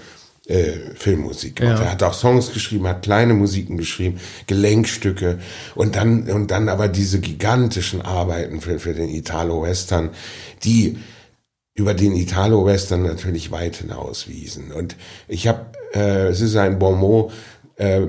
äh, 0.47 0.94
Filmmusik 0.95 1.57
gemacht. 1.57 1.79
Ja. 1.79 1.86
Er 1.86 1.91
hat 1.91 2.03
auch 2.03 2.13
Songs 2.13 2.53
geschrieben, 2.53 2.88
hat 2.88 3.03
kleine 3.03 3.34
Musiken 3.34 3.77
geschrieben, 3.77 4.20
Gelenkstücke 4.48 5.39
und 5.74 5.96
dann 5.96 6.29
und 6.29 6.51
dann 6.51 6.70
aber 6.70 6.88
diese 6.88 7.20
gigantischen 7.20 8.01
Arbeiten 8.01 8.62
für, 8.62 8.79
für 8.79 8.93
den 8.93 9.10
Italo-Western, 9.10 10.12
die 10.63 10.98
über 11.75 11.93
den 11.93 12.15
Italo-Western 12.15 13.03
natürlich 13.03 13.51
weit 13.51 13.77
hinaus 13.77 14.27
wiesen. 14.27 14.72
Und 14.72 14.96
ich 15.27 15.48
habe, 15.48 15.65
äh, 15.93 16.27
es 16.27 16.41
ist 16.41 16.55
ein 16.55 16.79
Bon 16.79 16.98
mot, 16.98 17.34
äh, 17.75 18.01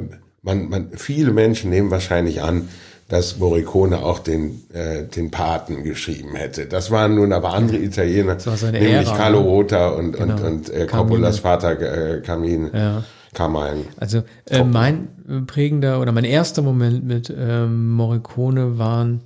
man, 0.43 0.69
man, 0.69 0.91
viele 0.97 1.33
Menschen 1.33 1.71
nehmen 1.71 1.91
wahrscheinlich 1.91 2.43
an, 2.43 2.69
dass 3.09 3.39
Morricone 3.39 3.99
auch 3.99 4.19
den, 4.19 4.63
äh, 4.73 5.05
den 5.05 5.31
Paten 5.31 5.85
geschrieben 5.85 6.35
hätte. 6.35 6.67
Das 6.67 6.91
waren 6.91 7.15
nun 7.15 7.33
aber 7.33 7.53
andere 7.53 7.79
Italiener, 7.79 8.37
nämlich 8.73 9.09
Ära, 9.09 9.17
Carlo 9.17 9.41
ne? 9.41 9.47
Rota 9.47 9.89
und, 9.89 10.13
genau. 10.13 10.35
und, 10.35 10.43
und 10.43 10.71
äh, 10.71 10.87
Coppolas 10.87 11.39
Vater 11.39 11.81
äh, 11.81 12.21
Camin. 12.21 12.71
Ja. 12.73 13.05
Carmine. 13.37 13.85
Also 13.99 14.23
äh, 14.49 14.65
mein 14.65 15.09
prägender 15.47 16.01
oder 16.01 16.11
mein 16.11 16.25
erster 16.25 16.63
Moment 16.63 17.05
mit 17.05 17.33
ähm, 17.37 17.91
Morricone 17.91 18.79
waren 18.79 19.21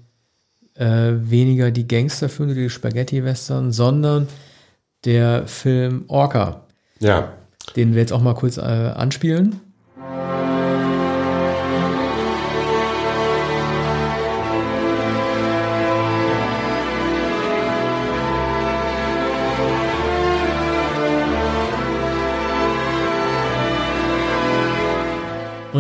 äh, 0.75 1.13
weniger 1.13 1.71
die 1.71 1.87
Gangsterfilme, 1.87 2.55
die 2.55 2.69
Spaghetti-Western, 2.69 3.71
sondern 3.71 4.27
der 5.05 5.47
Film 5.47 6.05
Orca. 6.09 6.63
Ja. 6.99 7.33
Den 7.77 7.95
wir 7.95 8.01
jetzt 8.01 8.13
auch 8.13 8.21
mal 8.21 8.35
kurz 8.35 8.57
äh, 8.57 8.61
anspielen. 8.61 9.61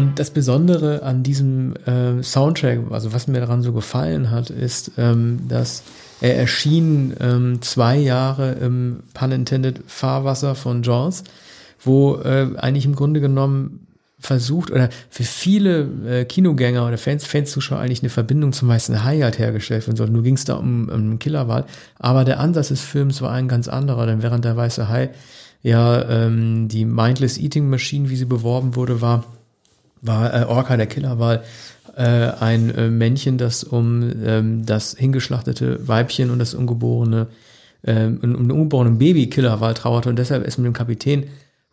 Und 0.00 0.19
das 0.19 0.30
Besondere 0.30 1.02
an 1.02 1.23
diesem 1.23 1.75
äh, 1.85 2.23
Soundtrack, 2.23 2.90
also 2.90 3.12
was 3.12 3.26
mir 3.26 3.38
daran 3.38 3.61
so 3.61 3.75
gefallen 3.75 4.30
hat, 4.30 4.49
ist, 4.49 4.92
ähm, 4.97 5.40
dass 5.47 5.83
er 6.23 6.38
erschien 6.38 7.14
ähm, 7.21 7.61
zwei 7.61 7.99
Jahre 7.99 8.52
im 8.52 9.02
pun 9.12 9.30
intended 9.30 9.83
Fahrwasser 9.87 10.54
von 10.54 10.83
Jaws, 10.83 11.23
wo 11.85 12.16
äh, 12.16 12.49
eigentlich 12.57 12.87
im 12.87 12.95
Grunde 12.95 13.21
genommen 13.21 13.88
versucht 14.19 14.71
oder 14.71 14.88
für 15.11 15.25
viele 15.25 15.83
äh, 16.09 16.25
Kinogänger 16.25 16.88
oder 16.88 16.97
Fans, 16.97 17.26
Fans-Zuschauer 17.26 17.80
eigentlich 17.80 18.00
eine 18.00 18.09
Verbindung 18.09 18.54
zum 18.54 18.69
meisten 18.69 19.04
Hai 19.04 19.21
halt 19.21 19.38
hergestellt 19.38 19.87
werden 19.87 19.99
soll. 19.99 20.09
Nur 20.09 20.23
ging 20.23 20.37
es 20.37 20.47
da 20.47 20.54
um, 20.54 20.88
um 20.88 21.19
Killerwahl. 21.19 21.66
Aber 21.99 22.25
der 22.25 22.40
Ansatz 22.40 22.69
des 22.69 22.80
Films 22.80 23.21
war 23.21 23.33
ein 23.33 23.49
ganz 23.49 23.69
anderer, 23.69 24.07
denn 24.07 24.23
während 24.23 24.47
der 24.47 24.57
weiße 24.57 24.88
Hai 24.88 25.11
ja 25.62 26.09
ähm, 26.09 26.69
die 26.69 26.87
Mindless 26.87 27.37
Eating 27.37 27.69
Machine, 27.69 28.09
wie 28.09 28.16
sie 28.16 28.25
beworben 28.25 28.76
wurde, 28.76 29.02
war, 29.02 29.25
war 30.02 30.35
äh, 30.35 30.45
Orca 30.45 30.76
der 30.76 30.87
Killerwahl 30.87 31.42
äh, 31.97 32.02
ein 32.02 32.75
äh, 32.75 32.88
Männchen, 32.88 33.38
das 33.38 33.64
um 33.64 34.12
ähm, 34.25 34.66
das 34.66 34.97
hingeschlachtete 34.97 35.87
Weibchen 35.87 36.30
und 36.30 36.38
das 36.38 36.54
ungeborene 36.54 37.28
ähm, 37.85 38.21
um 38.23 38.30
den 38.33 38.50
ungeborenen 38.50 38.99
Baby 38.99 39.28
Killerwahl 39.28 39.75
trauerte 39.75 40.11
und 40.11 40.19
deshalb 40.19 40.47
ist 40.47 40.59
mit 40.59 40.66
dem 40.66 40.75
Kapitän 40.75 41.25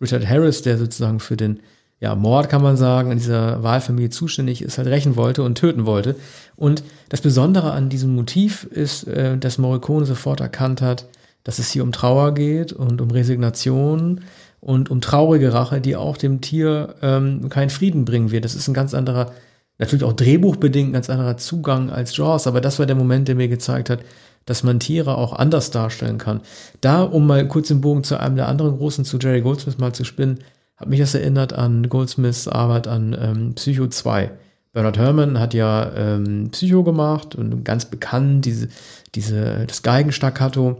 Richard 0.02 0.28
Harris, 0.28 0.62
der 0.62 0.78
sozusagen 0.78 1.20
für 1.20 1.36
den 1.36 1.60
ja, 2.00 2.14
Mord 2.14 2.50
kann 2.50 2.62
man 2.62 2.78
sagen, 2.78 3.12
in 3.12 3.18
dieser 3.18 3.64
Wahlfamilie 3.64 4.12
zuständig 4.12 4.62
ist, 4.62 4.78
halt 4.78 4.88
rächen 4.88 5.16
wollte 5.16 5.42
und 5.42 5.56
töten 5.56 5.88
wollte. 5.88 6.16
Und 6.56 6.84
das 7.10 7.22
Besondere 7.22 7.72
an 7.72 7.90
diesem 7.90 8.14
Motiv 8.16 8.66
ist, 8.66 9.08
äh, 9.08 9.38
dass 9.38 9.58
Morricone 9.58 10.06
sofort 10.06 10.40
erkannt 10.40 10.82
hat, 10.82 11.08
dass 11.44 11.60
es 11.60 11.72
hier 11.72 11.84
um 11.84 11.92
Trauer 11.92 12.34
geht 12.34 12.72
und 12.72 13.02
um 13.02 13.10
Resignation 13.10 14.22
und 14.60 14.90
um 14.90 15.02
traurige 15.02 15.54
Rache, 15.54 15.82
die 15.82 15.96
auch 15.96 16.18
dem 16.18 16.42
Tier 16.42 16.96
ähm, 17.02 17.50
keinen 17.50 17.70
Frieden 17.70 18.06
bringen 18.06 18.32
wird. 18.32 18.46
Das 18.46 18.56
ist 18.56 18.68
ein 18.68 18.74
ganz 18.74 18.94
anderer 18.94 19.32
Natürlich 19.80 20.04
auch 20.04 20.14
drehbuchbedingt 20.14 20.90
ein 20.90 20.94
ganz 20.94 21.10
anderer 21.10 21.38
Zugang 21.38 21.90
als 21.90 22.16
Jaws, 22.18 22.48
aber 22.48 22.62
das 22.62 22.80
war 22.80 22.86
der 22.86 22.96
Moment, 22.96 23.28
der 23.28 23.36
mir 23.36 23.48
gezeigt 23.48 23.90
hat, 23.90 24.00
dass 24.46 24.64
man 24.64 24.80
Tiere 24.80 25.18
auch 25.18 25.34
anders 25.34 25.72
darstellen 25.72 26.18
kann. 26.18 26.42
Da, 26.82 27.04
um 27.04 27.28
mal 27.28 27.48
kurz 27.48 27.68
den 27.68 27.82
Bogen 27.82 28.04
zu 28.04 28.20
einem 28.20 28.38
der 28.38 28.48
anderen 28.48 28.78
großen, 28.78 29.06
zu 29.06 29.18
Jerry 29.20 29.42
Goldsmith 29.42 29.78
mal 29.78 29.94
zu 29.94 30.04
spinnen, 30.04 30.40
hat 30.78 30.90
mich 30.90 31.00
das 31.00 31.14
erinnert 31.14 31.54
an 31.54 31.90
Goldsmiths 31.90 32.48
Arbeit 32.48 32.88
an 32.88 33.16
ähm, 33.20 33.54
Psycho 33.56 33.88
2. 33.88 34.32
Bernard 34.74 34.98
Herrmann 34.98 35.40
hat 35.40 35.54
ja 35.54 35.92
ähm, 35.96 36.50
Psycho 36.52 36.84
gemacht 36.84 37.36
und 37.36 37.64
ganz 37.64 37.86
bekannt, 37.86 38.46
diese, 38.46 38.70
diese, 39.16 39.66
das 39.68 39.84
Geigenstaccato. 39.84 40.80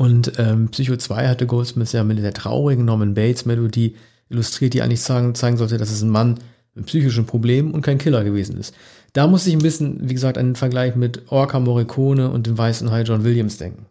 Und 0.00 0.32
ähm, 0.38 0.70
Psycho 0.70 0.96
2 0.96 1.28
hatte 1.28 1.46
Goldsmith 1.46 1.92
ja 1.92 2.02
mit 2.04 2.16
der 2.24 2.32
traurigen 2.32 2.86
Norman 2.86 3.12
Bates 3.12 3.44
Melodie 3.44 3.96
illustriert, 4.30 4.72
die 4.72 4.80
eigentlich 4.80 5.02
zeigen, 5.02 5.34
zeigen 5.34 5.58
sollte, 5.58 5.76
dass 5.76 5.90
es 5.90 6.00
ein 6.00 6.08
Mann 6.08 6.38
mit 6.74 6.86
psychischen 6.86 7.26
Problemen 7.26 7.72
und 7.72 7.82
kein 7.82 7.98
Killer 7.98 8.24
gewesen 8.24 8.56
ist. 8.56 8.74
Da 9.12 9.26
musste 9.26 9.50
ich 9.50 9.56
ein 9.56 9.62
bisschen, 9.62 10.08
wie 10.08 10.14
gesagt, 10.14 10.38
an 10.38 10.46
den 10.46 10.56
Vergleich 10.56 10.96
mit 10.96 11.30
Orca 11.30 11.60
Morricone 11.60 12.30
und 12.30 12.46
dem 12.46 12.56
weißen 12.56 12.90
Hai 12.90 13.02
John 13.02 13.24
Williams 13.24 13.58
denken. 13.58 13.84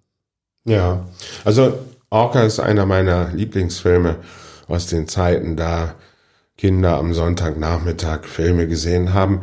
Ja, 0.66 1.06
also 1.46 1.78
Orca 2.10 2.42
ist 2.42 2.60
einer 2.60 2.88
meiner 2.88 3.32
Lieblingsfilme 3.36 4.16
aus 4.68 4.88
den 4.88 5.08
Zeiten, 5.08 5.58
da 5.58 5.94
Kinder 6.58 6.98
am 6.98 7.14
Sonntagnachmittag 7.14 8.24
Filme 8.24 8.68
gesehen 8.68 9.14
haben. 9.14 9.42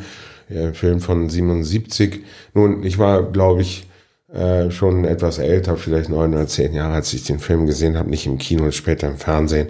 Film 0.72 1.00
von 1.00 1.30
77. 1.30 2.24
Nun, 2.54 2.82
ich 2.82 2.98
war, 2.98 3.22
glaube 3.22 3.62
ich, 3.62 3.86
äh, 4.32 4.70
schon 4.70 5.04
etwas 5.04 5.38
älter, 5.38 5.76
vielleicht 5.76 6.08
neun 6.08 6.34
oder 6.34 6.46
zehn 6.46 6.72
Jahre, 6.74 6.94
als 6.94 7.12
ich 7.12 7.24
den 7.24 7.38
Film 7.38 7.66
gesehen 7.66 7.96
habe, 7.96 8.10
nicht 8.10 8.26
im 8.26 8.38
Kino 8.38 8.64
und 8.64 8.74
später 8.74 9.06
im 9.08 9.16
Fernsehen. 9.16 9.68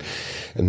Äh, 0.57 0.63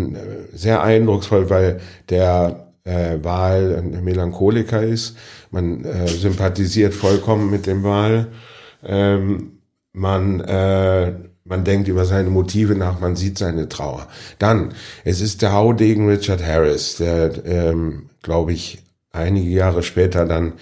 sehr 0.54 0.84
eindrucksvoll, 0.84 1.50
weil 1.50 1.80
der 2.10 2.74
äh, 2.84 3.18
Wahl 3.24 3.76
ein 3.78 4.04
Melancholiker 4.04 4.84
ist. 4.84 5.18
Man 5.52 5.86
äh, 5.86 6.08
sympathisiert 6.08 6.94
vollkommen 6.94 7.50
mit 7.50 7.66
dem 7.66 7.84
Wahl. 7.84 8.28
Ähm, 8.84 9.60
man 9.94 10.42
äh, 10.42 11.14
man 11.48 11.64
denkt 11.64 11.88
über 11.88 12.06
seine 12.06 12.30
Motive 12.30 12.76
nach, 12.76 13.00
man 13.00 13.16
sieht 13.16 13.38
seine 13.38 13.70
Trauer. 13.70 14.08
Dann, 14.38 14.74
es 15.04 15.22
ist 15.22 15.42
der 15.42 15.54
Haudegen 15.54 16.10
Richard 16.10 16.46
Harris, 16.46 16.98
der, 16.98 17.46
ähm, 17.46 18.10
glaube 18.22 18.54
ich, 18.54 18.80
einige 19.18 19.50
Jahre 19.50 19.84
später 19.84 20.26
dann 20.26 20.54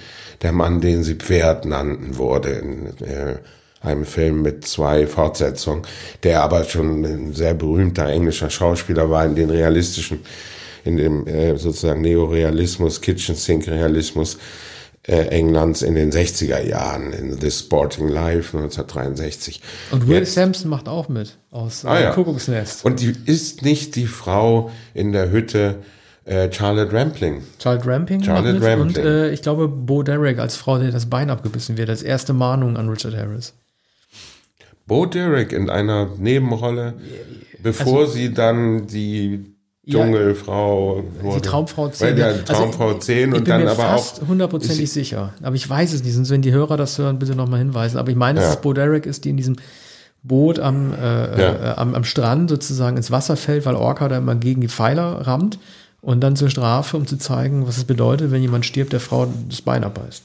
der 0.41 0.51
Mann, 0.51 0.81
den 0.81 1.03
sie 1.03 1.15
Pferd 1.15 1.65
nannten, 1.65 2.17
wurde 2.17 2.49
in 2.49 2.87
äh, 3.05 3.37
einem 3.81 4.05
Film 4.05 4.41
mit 4.41 4.65
zwei 4.65 5.07
Fortsetzungen, 5.07 5.83
der 6.23 6.41
aber 6.43 6.63
schon 6.63 7.05
ein 7.05 7.33
sehr 7.33 7.53
berühmter 7.53 8.07
englischer 8.07 8.49
Schauspieler 8.49 9.09
war 9.09 9.25
in 9.25 9.35
den 9.35 9.49
realistischen, 9.49 10.19
in 10.83 10.97
dem 10.97 11.27
äh, 11.27 11.57
sozusagen 11.57 12.01
Neorealismus, 12.01 13.01
Kitchen 13.01 13.35
Sink 13.35 13.67
Realismus 13.67 14.37
äh, 15.07 15.27
Englands 15.27 15.81
in 15.81 15.95
den 15.95 16.11
60er 16.11 16.61
Jahren, 16.61 17.13
in 17.13 17.39
The 17.39 17.51
Sporting 17.51 18.07
Life 18.07 18.57
1963. 18.57 19.61
Und 19.91 20.07
Will 20.07 20.19
Jetzt, 20.19 20.33
Sampson 20.33 20.69
macht 20.69 20.87
auch 20.87 21.09
mit 21.09 21.37
aus 21.51 21.85
ah, 21.85 21.99
ja. 21.99 22.11
Kuckucksnest. 22.11 22.83
Und 22.85 23.01
die 23.01 23.13
ist 23.25 23.61
nicht 23.61 23.95
die 23.95 24.07
Frau 24.07 24.71
in 24.93 25.11
der 25.11 25.29
Hütte 25.29 25.75
äh, 26.25 26.51
Charlotte 26.51 26.91
Rampling. 26.91 27.43
Charlotte 27.61 27.87
Rampling. 27.87 28.23
Charlotte 28.23 28.61
Rampling. 28.61 28.81
Und 28.81 28.97
äh, 28.97 29.31
ich 29.31 29.41
glaube 29.41 29.67
Bo 29.67 30.03
Derek 30.03 30.39
als 30.39 30.55
Frau, 30.55 30.77
der 30.79 30.91
das 30.91 31.05
Bein 31.07 31.29
abgebissen 31.29 31.77
wird, 31.77 31.89
als 31.89 32.03
erste 32.03 32.33
Mahnung 32.33 32.77
an 32.77 32.89
Richard 32.89 33.15
Harris. 33.15 33.53
Bo 34.87 35.05
Derek 35.05 35.51
in 35.51 35.69
einer 35.69 36.09
Nebenrolle, 36.17 36.95
bevor 37.61 38.01
also, 38.01 38.13
sie 38.13 38.33
dann 38.33 38.87
die 38.87 39.55
Dschungelfrau. 39.87 41.03
Ja, 41.23 41.35
die 41.35 41.41
Traumfrau 41.41 41.89
10. 41.89 42.17
Ja, 42.17 42.33
Traumfrau 42.33 42.87
also, 42.87 42.99
10 42.99 43.33
und 43.33 43.47
dann 43.47 43.67
aber 43.67 43.95
auch. 43.95 44.05
Ich 44.05 44.13
bin 44.13 44.23
mir 44.23 44.29
hundertprozentig 44.29 44.91
sicher. 44.91 45.33
Aber 45.43 45.55
ich 45.55 45.69
weiß 45.69 45.93
es 45.93 46.03
nicht. 46.03 46.17
Und 46.17 46.29
wenn 46.29 46.41
die 46.41 46.51
Hörer 46.51 46.77
das 46.77 46.97
hören, 46.97 47.19
bitte 47.19 47.35
nochmal 47.35 47.59
hinweisen. 47.59 47.97
Aber 47.97 48.09
ich 48.09 48.15
meine, 48.15 48.39
dass 48.39 48.49
ja. 48.49 48.53
es 48.55 48.61
Bo 48.61 48.73
Derek 48.73 49.05
ist, 49.05 49.25
die 49.25 49.29
in 49.29 49.37
diesem 49.37 49.57
Boot 50.23 50.59
am, 50.59 50.91
äh, 50.91 50.97
ja. 50.97 51.73
äh, 51.73 51.75
am, 51.75 51.93
am 51.93 52.03
Strand 52.03 52.49
sozusagen 52.49 52.97
ins 52.97 53.11
Wasser 53.11 53.35
fällt, 53.35 53.65
weil 53.67 53.75
Orca 53.75 54.07
da 54.07 54.17
immer 54.17 54.35
gegen 54.35 54.61
die 54.61 54.69
Pfeiler 54.69 55.27
rammt. 55.27 55.59
Und 56.05 56.21
dann 56.21 56.35
zur 56.35 56.51
Strafe, 56.51 56.97
um 56.97 57.07
zu 57.07 57.17
zeigen, 57.17 57.65
was 57.65 57.77
es 57.77 57.83
bedeutet, 57.83 58.29
wenn 58.29 58.43
jemand 58.43 58.63
stirbt, 58.63 58.93
der 58.93 58.99
Frau 58.99 59.27
das 59.49 59.63
Bein 59.63 59.83
abbeißt. 59.83 60.21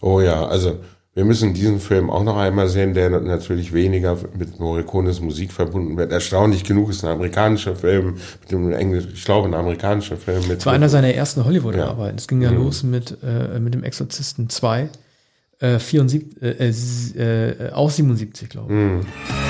Oh 0.00 0.20
ja, 0.20 0.44
also 0.44 0.80
wir 1.14 1.24
müssen 1.24 1.54
diesen 1.54 1.78
Film 1.78 2.10
auch 2.10 2.24
noch 2.24 2.36
einmal 2.36 2.66
sehen, 2.66 2.92
der 2.92 3.10
natürlich 3.10 3.72
weniger 3.72 4.16
mit 4.36 4.58
Morricones 4.58 5.20
Musik 5.20 5.52
verbunden 5.52 5.96
wird. 5.96 6.10
Erstaunlich 6.10 6.64
genug 6.64 6.90
ist 6.90 7.04
ein 7.04 7.12
amerikanischer 7.12 7.76
Film, 7.76 8.16
mit 8.40 8.50
dem 8.50 8.72
Englisch, 8.72 9.04
ich 9.14 9.24
glaube, 9.24 9.46
ein 9.46 9.54
amerikanischer 9.54 10.16
Film 10.16 10.40
mit. 10.48 10.58
Das 10.58 10.66
war 10.66 10.72
einer 10.72 10.88
seiner 10.88 11.14
ersten 11.14 11.44
Hollywood-Arbeiten. 11.44 12.18
Es 12.18 12.26
ging 12.26 12.42
ja 12.42 12.50
mhm. 12.50 12.64
los 12.64 12.82
mit, 12.82 13.18
äh, 13.22 13.60
mit 13.60 13.72
dem 13.72 13.84
Exorzisten 13.84 14.50
2, 14.50 14.88
äh, 15.60 15.78
74, 15.78 16.42
äh, 16.42 17.50
äh, 17.50 17.72
auch 17.72 17.90
77, 17.90 18.48
glaube 18.48 18.72
ich. 18.72 18.78
Mhm. 18.80 19.49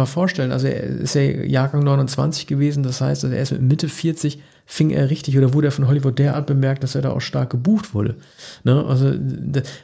Mal 0.00 0.06
vorstellen, 0.06 0.52
also 0.52 0.66
er 0.66 0.82
ist 0.82 1.14
ja 1.14 1.22
Jahrgang 1.22 1.82
29 1.82 2.46
gewesen, 2.46 2.82
das 2.82 3.00
heißt, 3.00 3.24
also 3.24 3.36
er 3.36 3.42
ist 3.42 3.52
mit 3.52 3.62
Mitte 3.62 3.88
40, 3.88 4.40
fing 4.66 4.90
er 4.90 5.10
richtig 5.10 5.36
oder 5.36 5.52
wurde 5.52 5.68
er 5.68 5.72
von 5.72 5.88
Hollywood 5.88 6.18
derart 6.18 6.46
bemerkt, 6.46 6.82
dass 6.84 6.94
er 6.94 7.02
da 7.02 7.10
auch 7.10 7.20
stark 7.20 7.50
gebucht 7.50 7.92
wurde. 7.92 8.14
Ne? 8.62 8.84
Also, 8.86 9.12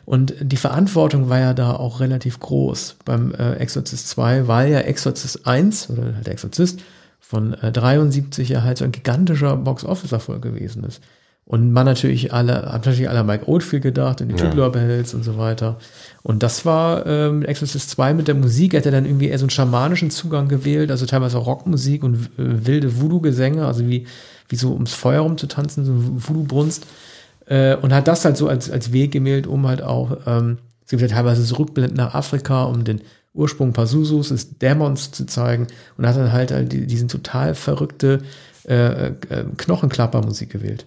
und 0.04 0.34
die 0.40 0.56
Verantwortung 0.56 1.28
war 1.28 1.40
ja 1.40 1.54
da 1.54 1.72
auch 1.74 2.00
relativ 2.00 2.38
groß 2.38 2.96
beim 3.04 3.32
äh, 3.34 3.54
Exorcist 3.54 4.08
2, 4.10 4.46
weil 4.46 4.70
ja 4.70 4.80
Exorcist 4.80 5.46
1 5.46 5.90
oder 5.90 6.14
halt 6.14 6.28
Exorzist 6.28 6.80
von 7.18 7.54
äh, 7.54 7.72
73 7.72 8.48
ja 8.48 8.62
halt 8.62 8.78
so 8.78 8.84
ein 8.84 8.92
gigantischer 8.92 9.56
Box-Office-Erfolg 9.56 10.42
gewesen 10.42 10.84
ist. 10.84 11.02
Und 11.48 11.72
man 11.72 11.86
natürlich 11.86 12.32
alle, 12.32 12.72
hat 12.72 12.86
natürlich 12.86 13.08
alle 13.08 13.22
Mike 13.22 13.48
Oldfield 13.48 13.84
gedacht 13.84 14.20
und 14.20 14.28
die 14.28 14.34
ja. 14.34 14.50
Tubular 14.50 14.70
Bells 14.70 15.14
und 15.14 15.22
so 15.22 15.38
weiter. 15.38 15.78
Und 16.24 16.42
das 16.42 16.66
war 16.66 17.06
ähm, 17.06 17.44
Exorcist 17.44 17.88
2 17.90 18.14
mit 18.14 18.26
der 18.26 18.34
Musik. 18.34 18.74
Er 18.74 18.80
hat 18.84 18.92
dann 18.92 19.06
irgendwie 19.06 19.28
eher 19.28 19.38
so 19.38 19.44
einen 19.44 19.50
schamanischen 19.50 20.10
Zugang 20.10 20.48
gewählt, 20.48 20.90
also 20.90 21.06
teilweise 21.06 21.38
Rockmusik 21.38 22.02
und 22.02 22.16
äh, 22.36 22.66
wilde 22.66 23.00
Voodoo-Gesänge, 23.00 23.64
also 23.64 23.86
wie, 23.86 24.08
wie 24.48 24.56
so 24.56 24.72
ums 24.72 24.92
Feuer 24.92 25.20
rumzutanzen, 25.20 25.84
so 25.84 25.92
Voodoo-Brunst. 25.94 26.84
Äh, 27.46 27.76
und 27.76 27.94
hat 27.94 28.08
das 28.08 28.24
halt 28.24 28.36
so 28.36 28.48
als, 28.48 28.68
als 28.68 28.92
Weg 28.92 29.12
gewählt, 29.12 29.46
um 29.46 29.68
halt 29.68 29.82
auch, 29.82 30.16
ähm, 30.26 30.58
es 30.84 30.90
gibt 30.90 31.02
ja 31.02 31.08
teilweise 31.08 31.42
so 31.42 31.54
Rückblenden 31.54 31.96
nach 31.96 32.14
Afrika, 32.14 32.64
um 32.64 32.82
den 32.82 33.02
Ursprung 33.34 33.72
Pazuzus, 33.72 34.30
des 34.30 34.58
Dämons 34.58 35.12
zu 35.12 35.26
zeigen. 35.26 35.68
Und 35.96 36.08
hat 36.08 36.16
dann 36.16 36.32
halt, 36.32 36.50
halt 36.50 36.72
diesen 36.72 37.06
total 37.06 37.54
verrückte 37.54 38.22
äh, 38.66 39.10
äh, 39.10 39.12
Knochenklappermusik 39.56 40.50
gewählt. 40.50 40.86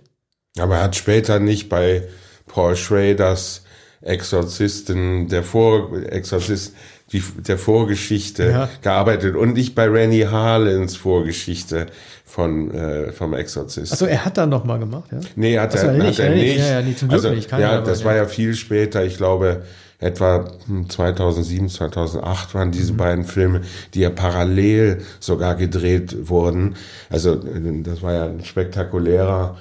Aber 0.58 0.78
er 0.78 0.84
hat 0.84 0.96
später 0.96 1.40
nicht 1.40 1.70
bei 1.70 2.04
Paul 2.48 2.76
Schraders 2.76 3.64
Exorzisten, 4.02 5.28
der 5.28 5.44
Vor 5.44 5.92
Exorzist, 6.10 6.74
die, 7.12 7.22
der 7.48 7.58
Vorgeschichte 7.58 8.50
ja. 8.50 8.70
gearbeitet 8.82 9.36
und 9.36 9.54
nicht 9.54 9.76
bei 9.76 9.88
Rennie 9.88 10.28
Harlins 10.28 10.96
Vorgeschichte 10.96 11.88
von 12.26 12.72
äh, 12.72 13.12
vom 13.12 13.34
Exorzist. 13.34 13.92
Also 13.92 14.06
er 14.06 14.24
hat 14.24 14.38
da 14.38 14.46
noch 14.46 14.64
mal 14.64 14.78
gemacht, 14.78 15.12
ja? 15.12 15.20
Nee, 15.36 15.58
hat, 15.58 15.74
er, 15.76 15.86
er, 15.86 15.94
nicht, 15.94 16.20
hat 16.20 16.26
er 16.26 16.36
nicht. 16.36 16.60
Ja, 16.60 16.66
ja, 16.66 16.82
nicht 16.82 17.00
zum 17.00 17.10
Glück 17.10 17.24
also, 17.24 17.36
nicht. 17.36 17.52
Ja, 17.52 17.82
das 17.82 18.06
war 18.06 18.16
ja 18.16 18.26
viel 18.26 18.54
später. 18.54 19.04
Ich 19.04 19.18
glaube, 19.18 19.64
etwa 20.00 20.50
2007, 20.88 21.70
2008 21.70 22.54
waren 22.54 22.72
diese 22.72 22.94
mhm. 22.94 22.98
beiden 22.98 23.26
Filme, 23.26 23.62
die 23.94 24.02
ja 24.02 24.12
parallel 24.12 25.02
sogar 25.20 25.56
gedreht 25.56 26.30
wurden. 26.30 26.76
Also 27.10 27.36
das 27.36 28.02
war 28.02 28.14
ja 28.14 28.26
ein 28.26 28.46
spektakulärer 28.46 29.58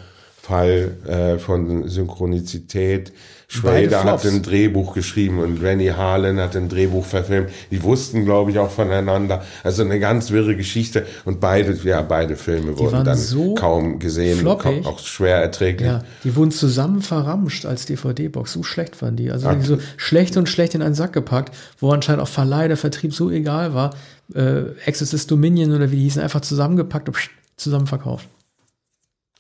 Fall 0.49 0.97
äh, 1.07 1.39
von 1.39 1.89
Synchronizität. 1.89 3.13
Schrader 3.51 4.05
hat 4.05 4.27
ein 4.27 4.43
Drehbuch 4.43 4.95
geschrieben 4.95 5.39
und 5.39 5.63
Rennie 5.63 5.93
Harlan 5.93 6.39
hat 6.39 6.57
ein 6.57 6.69
Drehbuch 6.69 7.05
verfilmt. 7.05 7.51
Die 7.71 7.83
wussten, 7.83 8.25
glaube 8.25 8.51
ich, 8.51 8.59
auch 8.59 8.71
voneinander. 8.71 9.43
Also 9.63 9.83
eine 9.83 10.01
ganz 10.01 10.31
wirre 10.31 10.57
Geschichte. 10.57 11.07
Und 11.25 11.41
beide, 11.41 11.75
ja, 11.85 12.03
beide 12.03 12.37
Filme 12.37 12.73
die 12.73 12.79
wurden 12.79 13.05
dann 13.05 13.17
so 13.17 13.55
kaum 13.55 13.99
gesehen, 13.99 14.45
kaum, 14.45 14.87
auch 14.87 14.99
schwer 14.99 15.37
erträglich. 15.37 15.89
Ja, 15.89 16.03
die 16.25 16.37
wurden 16.37 16.51
zusammen 16.51 17.01
verramscht 17.01 17.65
als 17.65 17.87
DVD-Box. 17.87 18.53
So 18.53 18.63
schlecht 18.63 19.01
waren 19.01 19.17
die. 19.17 19.31
Also 19.31 19.51
so 19.63 19.79
schlecht 19.97 20.37
und 20.37 20.49
schlecht 20.49 20.75
in 20.75 20.83
einen 20.83 20.95
Sack 20.95 21.13
gepackt, 21.13 21.55
wo 21.79 21.91
anscheinend 21.91 22.23
auch 22.23 22.29
Verleih, 22.29 22.69
der 22.69 22.77
Vertrieb 22.77 23.15
so 23.15 23.31
egal 23.31 23.73
war. 23.75 23.95
Äh, 24.35 24.73
Exorcist 24.85 25.31
Dominion 25.31 25.75
oder 25.75 25.91
wie 25.91 25.97
die 25.97 26.03
hießen, 26.03 26.23
einfach 26.23 26.41
zusammengepackt 26.41 27.09
und 27.09 27.17
zusammen 27.57 27.87
verkauft. 27.87 28.29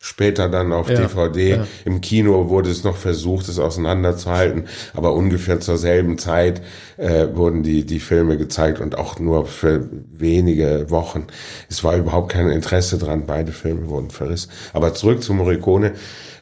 Später 0.00 0.48
dann 0.48 0.72
auf 0.72 0.88
Ja, 0.88 1.00
DVD. 1.00 1.50
ja. 1.50 1.66
Im 1.84 2.00
Kino 2.00 2.48
wurde 2.48 2.70
es 2.70 2.84
noch 2.84 2.96
versucht, 2.96 3.48
es 3.48 3.58
auseinanderzuhalten, 3.58 4.68
aber 4.94 5.12
ungefähr 5.12 5.58
zur 5.58 5.76
selben 5.76 6.18
Zeit 6.18 6.62
äh, 6.98 7.26
wurden 7.34 7.64
die, 7.64 7.84
die 7.84 7.98
Filme 7.98 8.36
gezeigt 8.36 8.80
und 8.80 8.96
auch 8.96 9.18
nur 9.18 9.46
für 9.46 9.88
wenige 10.12 10.86
Wochen. 10.90 11.26
Es 11.68 11.82
war 11.82 11.96
überhaupt 11.96 12.30
kein 12.32 12.48
Interesse 12.48 12.96
dran, 12.98 13.26
beide 13.26 13.50
Filme 13.50 13.88
wurden 13.88 14.10
verrissen. 14.10 14.50
Aber 14.72 14.94
zurück 14.94 15.20
zu 15.22 15.34
Morricone. 15.34 15.94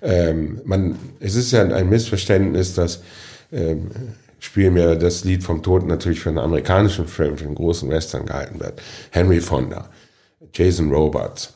Ähm, 0.03 0.61
man, 0.65 0.97
es 1.21 1.35
ist 1.35 1.53
ja 1.53 1.63
ein 1.63 1.89
Missverständnis, 1.89 2.75
dass 2.75 3.03
ähm, 3.53 3.91
Spiel 4.39 4.71
mir 4.71 4.97
das 4.97 5.25
Lied 5.25 5.43
vom 5.43 5.63
Tod 5.63 5.87
natürlich 5.87 6.21
für 6.21 6.29
einen 6.29 6.39
amerikanischen 6.39 7.09
Film, 7.09 7.39
für 7.39 7.47
einen 7.47 7.55
großen 7.55 7.89
Western 7.89 8.27
gehalten 8.27 8.61
wird. 8.61 8.81
Henry 9.11 9.41
Fonda, 9.41 9.89
Jason 10.53 10.93
Robards 10.93 11.56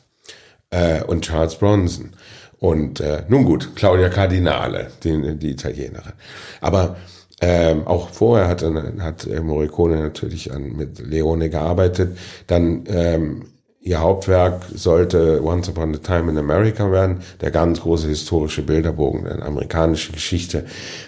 äh, 0.71 1.03
und 1.03 1.23
Charles 1.23 1.55
Bronson. 1.55 2.11
Und 2.59 2.99
äh, 2.99 3.23
nun 3.27 3.45
gut, 3.45 3.75
Claudia 3.75 4.09
Cardinale, 4.09 4.91
die, 5.03 5.35
die 5.37 5.51
Italienerin. 5.51 6.13
Aber 6.59 6.97
ähm, 7.41 7.87
auch 7.87 8.09
vorher 8.09 8.47
hat, 8.47 8.63
hat 8.99 9.25
äh, 9.25 9.41
Morricone 9.41 9.99
natürlich 9.99 10.51
an, 10.51 10.75
mit 10.75 10.99
Leone 10.99 11.49
gearbeitet. 11.49 12.17
Dann 12.45 12.83
ähm, 12.87 13.45
ihr 13.79 13.99
Hauptwerk 13.99 14.65
sollte 14.75 15.43
Once 15.43 15.69
Upon 15.69 15.95
a 15.95 15.97
Time 15.97 16.31
in 16.31 16.37
America 16.37 16.91
werden, 16.91 17.21
der 17.41 17.49
ganz 17.49 17.81
große 17.81 18.07
historische 18.07 18.61
Bilderbogen, 18.61 19.25
eine 19.25 19.41
amerikanische 19.41 20.11
Geschichte. 20.11 20.65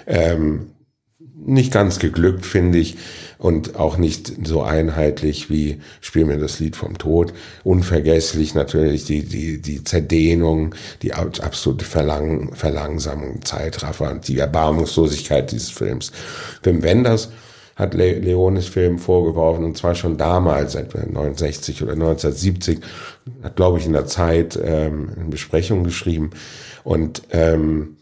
Ähm, 0.08 0.72
nicht 1.45 1.71
ganz 1.71 2.00
geglückt, 2.00 2.45
finde 2.45 2.77
ich, 2.77 2.97
und 3.38 3.75
auch 3.75 3.97
nicht 3.97 4.47
so 4.47 4.62
einheitlich 4.62 5.50
wie 5.50 5.81
Spiel 6.00 6.25
mir 6.25 6.38
das 6.38 6.59
Lied 6.59 6.75
vom 6.75 6.97
Tod. 6.97 7.33
Unvergesslich 7.63 8.55
natürlich 8.55 9.05
die, 9.05 9.23
die, 9.23 9.62
die 9.62 9.83
Zerdehnung, 9.83 10.75
die 11.01 11.13
absolute 11.13 11.83
Verlang, 11.83 12.53
Verlangsamung, 12.55 13.43
Zeitraffer 13.43 14.12
und 14.12 14.27
die 14.27 14.39
Erbarmungslosigkeit 14.39 15.51
dieses 15.51 15.69
Films. 15.69 16.12
Wim 16.63 16.83
Wenders 16.83 17.29
hat 17.75 17.93
Le 17.95 18.19
Leones 18.19 18.67
Film 18.67 19.00
vorgeworfen, 19.00 19.65
und 19.65 19.77
zwar 19.77 19.95
schon 19.95 20.17
damals, 20.17 20.75
etwa 20.75 21.00
69 21.00 21.81
oder 21.81 21.93
1970, 21.93 22.79
hat, 23.41 23.55
glaube 23.55 23.79
ich, 23.79 23.85
in 23.85 23.93
der 23.93 24.05
Zeit 24.05 24.59
ähm, 24.63 25.09
eine 25.15 25.29
Besprechung 25.29 25.83
geschrieben. 25.83 26.29
Und 26.83 27.23
ähm, 27.31 27.97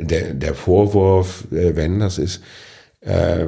der, 0.00 0.34
der 0.34 0.54
Vorwurf, 0.54 1.44
äh, 1.52 1.76
wenn 1.76 2.00
das 2.00 2.18
ist, 2.18 2.42
äh, 3.00 3.46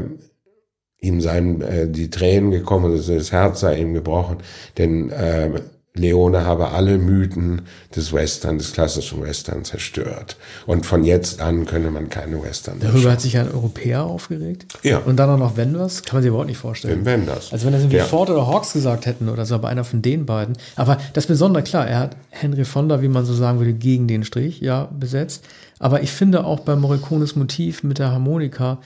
ihm 0.99 1.21
seien 1.21 1.61
äh, 1.63 1.89
die 1.89 2.11
Tränen 2.11 2.51
gekommen, 2.51 2.93
also 2.93 3.15
das 3.15 3.33
Herz 3.33 3.61
sei 3.61 3.79
ihm 3.79 3.95
gebrochen, 3.95 4.39
denn 4.79 5.11
äh, 5.11 5.51
Leone 5.95 6.47
habe 6.47 6.71
alle 6.71 6.97
Mythen 6.97 7.63
des 7.95 8.15
Western, 8.15 8.57
des 8.57 8.73
klassischen 8.73 9.21
Western 9.21 9.63
zerstört. 9.65 10.39
Und 10.65 10.87
von 10.87 11.05
jetzt 11.05 11.43
an 11.43 11.67
könne 11.67 11.91
man 11.91 12.09
keine 12.09 12.43
Western 12.43 12.79
mehr 12.79 12.89
Darüber 12.89 13.13
hat 13.13 13.21
sich 13.21 13.35
ja 13.35 13.43
ein 13.43 13.53
Europäer 13.53 14.05
aufgeregt. 14.05 14.65
Ja. 14.83 14.99
Und 14.99 15.17
dann 15.17 15.29
auch 15.29 15.39
noch 15.39 15.59
Wenders, 15.59 16.03
kann 16.03 16.17
man 16.17 16.23
sich 16.23 16.29
überhaupt 16.31 16.49
nicht 16.49 16.57
vorstellen. 16.57 17.01
Wim 17.01 17.05
Wenders. 17.05 17.53
Also 17.53 17.67
wenn 17.67 17.75
das 17.75 17.83
irgendwie 17.83 17.99
Ja. 17.99 18.05
Ford 18.05 18.31
oder 18.31 18.47
Hawks 18.47 18.73
gesagt 18.73 19.05
hätten 19.05 19.29
oder 19.29 19.45
so, 19.45 19.55
aber 19.55 19.69
einer 19.69 19.85
von 19.85 20.01
den 20.01 20.25
beiden. 20.25 20.57
Aber 20.77 20.97
das 21.13 21.27
Besondere, 21.27 21.63
klar, 21.63 21.87
er 21.87 21.99
hat 21.99 22.17
Henry 22.31 22.65
Fonda, 22.65 23.03
wie 23.03 23.09
man 23.09 23.27
so 23.27 23.35
sagen 23.35 23.59
würde, 23.59 23.75
gegen 23.75 24.09
den 24.09 24.25
Strich, 24.25 24.61
ja, 24.61 24.89
besetzt. 24.99 25.45
Aber 25.83 26.01
ich 26.03 26.13
finde 26.13 26.45
auch 26.45 26.61
bei 26.61 26.77
Morricones 26.77 27.35
Motiv 27.35 27.83
mit 27.83 27.99
der 27.99 28.13
Harmonika, 28.13 28.79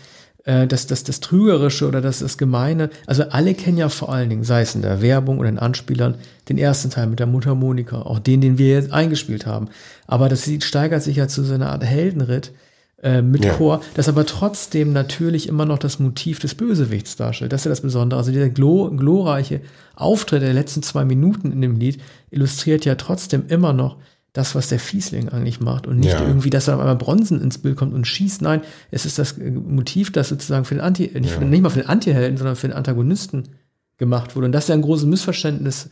äh, 0.45 0.67
dass 0.67 0.87
das, 0.87 1.05
das 1.05 1.21
Trügerische 1.21 1.87
oder 1.87 2.01
das, 2.01 2.21
das 2.21 2.39
Gemeine, 2.39 2.89
also 3.07 3.25
alle 3.25 3.53
kennen 3.53 3.77
ja 3.77 3.91
vor 3.91 4.11
allen 4.11 4.31
Dingen, 4.31 4.45
sei 4.45 4.63
es 4.63 4.75
in 4.75 4.81
der 4.81 5.03
Werbung 5.03 5.39
oder 5.39 5.51
in 5.51 5.59
Anspielern, 5.59 6.15
den 6.49 6.57
ersten 6.57 6.89
Teil 6.89 7.07
mit 7.07 7.19
der 7.19 7.27
Mundharmonika, 7.27 8.01
auch 8.01 8.19
den, 8.19 8.41
den 8.41 8.57
wir 8.57 8.69
jetzt 8.69 8.93
eingespielt 8.93 9.45
haben. 9.45 9.69
Aber 10.07 10.31
das 10.31 10.47
Lied 10.47 10.65
steigert 10.65 11.03
sich 11.03 11.17
ja 11.17 11.29
zu 11.29 11.45
so 11.45 11.53
einer 11.53 11.71
Art 11.71 11.85
Heldenritt 11.85 12.53
äh, 13.03 13.21
mit 13.21 13.45
Ja. 13.45 13.53
Chor, 13.53 13.83
das 13.93 14.09
aber 14.09 14.25
trotzdem 14.25 14.95
natürlich 14.95 15.51
immer 15.51 15.67
noch 15.67 15.79
das 15.79 15.99
Motiv 15.99 16.39
des 16.39 16.55
Bösewichts 16.55 17.17
darstellt. 17.17 17.53
Das 17.53 17.61
ist 17.61 17.65
ja 17.67 17.71
das 17.71 17.83
Besondere. 17.83 18.19
Also 18.19 18.33
dieser 18.33 18.49
glo 18.49 18.91
glorreiche 18.91 19.61
Auftritt 19.97 20.41
der 20.41 20.55
letzten 20.55 20.83
zwei 20.83 21.05
Minuten 21.05 21.53
in 21.53 21.61
dem 21.61 21.77
Lied 21.77 22.01
illustriert 22.31 22.87
ja 22.87 22.95
trotzdem 22.95 23.45
immer 23.49 23.75
noch 23.75 23.97
das, 24.37 24.55
was 24.55 24.69
der 24.69 24.79
Fiesling 24.79 25.29
eigentlich 25.31 25.61
macht 25.61 25.87
und 25.87 25.99
nicht 25.99 26.13
Ja. 26.13 26.27
irgendwie, 26.27 26.51
dass 26.51 26.67
dann 26.67 26.75
auf 26.75 26.81
einmal 26.81 26.97
Bronzen 26.97 27.41
ins 27.41 27.59
Bild 27.59 27.77
kommt 27.77 27.95
und 27.95 28.07
schießt. 28.07 28.43
Nein, 28.43 28.61
es 28.91 29.07
ist 29.07 29.19
das 29.19 29.39
äh, 29.39 29.51
Motiv, 29.51 30.13
das 30.13 30.29
sozusagen 30.29 30.65
für 30.65 30.75
den 30.75 30.83
Anti, 30.83 31.11
nicht, 31.19 31.31
für, 31.31 31.45
nicht 31.45 31.63
mal 31.63 31.71
für 31.71 31.81
den 31.81 31.89
Antihelden, 31.89 32.37
sondern 32.37 32.57
für 32.57 32.69
den 32.69 32.77
Antagonisten 32.77 33.45
gemacht 33.97 34.37
wurde. 34.37 34.47
Und 34.47 34.53
das 34.53 34.65
ist 34.65 34.69
ja 34.69 34.75
ein 34.75 34.83
großes 34.83 35.07
Missverständnis 35.07 35.89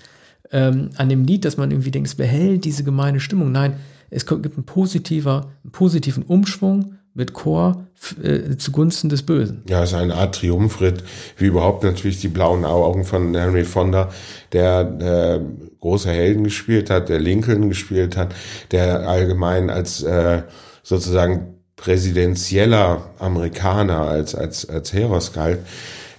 ähm, 0.53 0.91
an 0.97 1.09
dem 1.09 1.25
Lied, 1.25 1.45
dass 1.47 1.57
man 1.57 1.71
irgendwie 1.71 1.91
denkt, 1.91 2.09
es 2.09 2.15
behält 2.17 2.65
diese 2.67 2.85
gemeine 2.85 3.19
Stimmung. 3.21 3.51
Nein, 3.51 3.75
es 4.11 4.27
kommt, 4.27 4.43
gibt 4.43 4.57
einen, 4.57 4.67
positiver, 4.67 5.51
einen 5.63 5.73
positiven 5.73 6.23
Umschwung 6.25 6.97
mit 7.15 7.33
Chor 7.33 7.87
äh, 8.23 8.57
zugunsten 8.57 9.09
des 9.09 9.23
Bösen. 9.23 9.63
Ja, 9.69 9.83
es 9.85 9.91
ist 9.91 9.95
eine 9.95 10.15
Art 10.17 10.35
Triumphritt, 10.35 11.05
wie 11.39 11.47
überhaupt 11.47 11.85
natürlich 11.85 12.21
die 12.21 12.29
blauen 12.29 12.65
Augen 12.65 13.05
von 13.05 13.35
Henry 13.35 13.65
Fonda, 13.65 14.11
der 14.53 15.41
äh, 15.41 15.41
große 15.85 16.11
Helden 16.11 16.45
gespielt 16.45 16.89
hat, 16.89 17.11
der 17.11 17.21
Lincoln 17.21 17.69
gespielt 17.69 18.17
hat, 18.17 18.35
der 18.71 19.07
allgemein 19.07 19.69
als 19.69 20.03
äh, 20.03 20.43
sozusagen 20.83 21.59
präsidentieller 21.77 23.11
Amerikaner, 23.19 24.01
als, 24.01 24.35
als, 24.35 24.67
als 24.67 24.95
Heros 24.95 25.35
galt, 25.35 25.59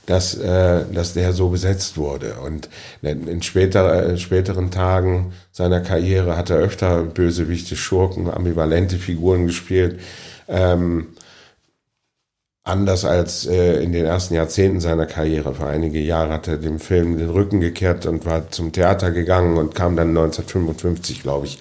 dass, 0.06 0.36
äh, 0.36 0.82
dass 0.94 1.16
der 1.16 1.34
so 1.34 1.50
besetzt 1.50 1.98
wurde. 1.98 2.36
Und 2.46 2.70
in 3.02 3.42
später, 3.42 4.12
äh, 4.12 4.18
späteren 4.20 4.70
Tagen 4.70 5.34
seiner 5.52 5.82
Karriere 5.82 6.38
hat 6.38 6.52
er 6.52 6.58
öfter 6.58 7.02
Bösewichte, 7.02 7.76
Schurken, 7.76 8.30
ambivalente 8.30 8.98
Figuren 8.98 9.48
gespielt. 9.48 10.00
Ähm, 10.48 11.08
anders 12.66 13.06
als 13.06 13.46
äh, 13.46 13.82
in 13.82 13.94
den 13.94 14.06
ersten 14.06 14.34
Jahrzehnten 14.34 14.82
seiner 14.82 15.06
Karriere. 15.06 15.54
Vor 15.54 15.68
einige 15.68 16.00
Jahre 16.00 16.34
hat 16.34 16.48
er 16.48 16.58
dem 16.58 16.80
Film 16.80 17.18
den 17.18 17.30
Rücken 17.30 17.62
gekehrt 17.62 18.06
und 18.08 18.26
war 18.26 18.50
zum 18.50 18.74
Theater 18.74 19.12
gegangen 19.12 19.58
und 19.58 19.76
kam 19.76 19.96
dann 19.96 20.10
1955, 20.10 21.22
glaube 21.22 21.46
ich, 21.46 21.60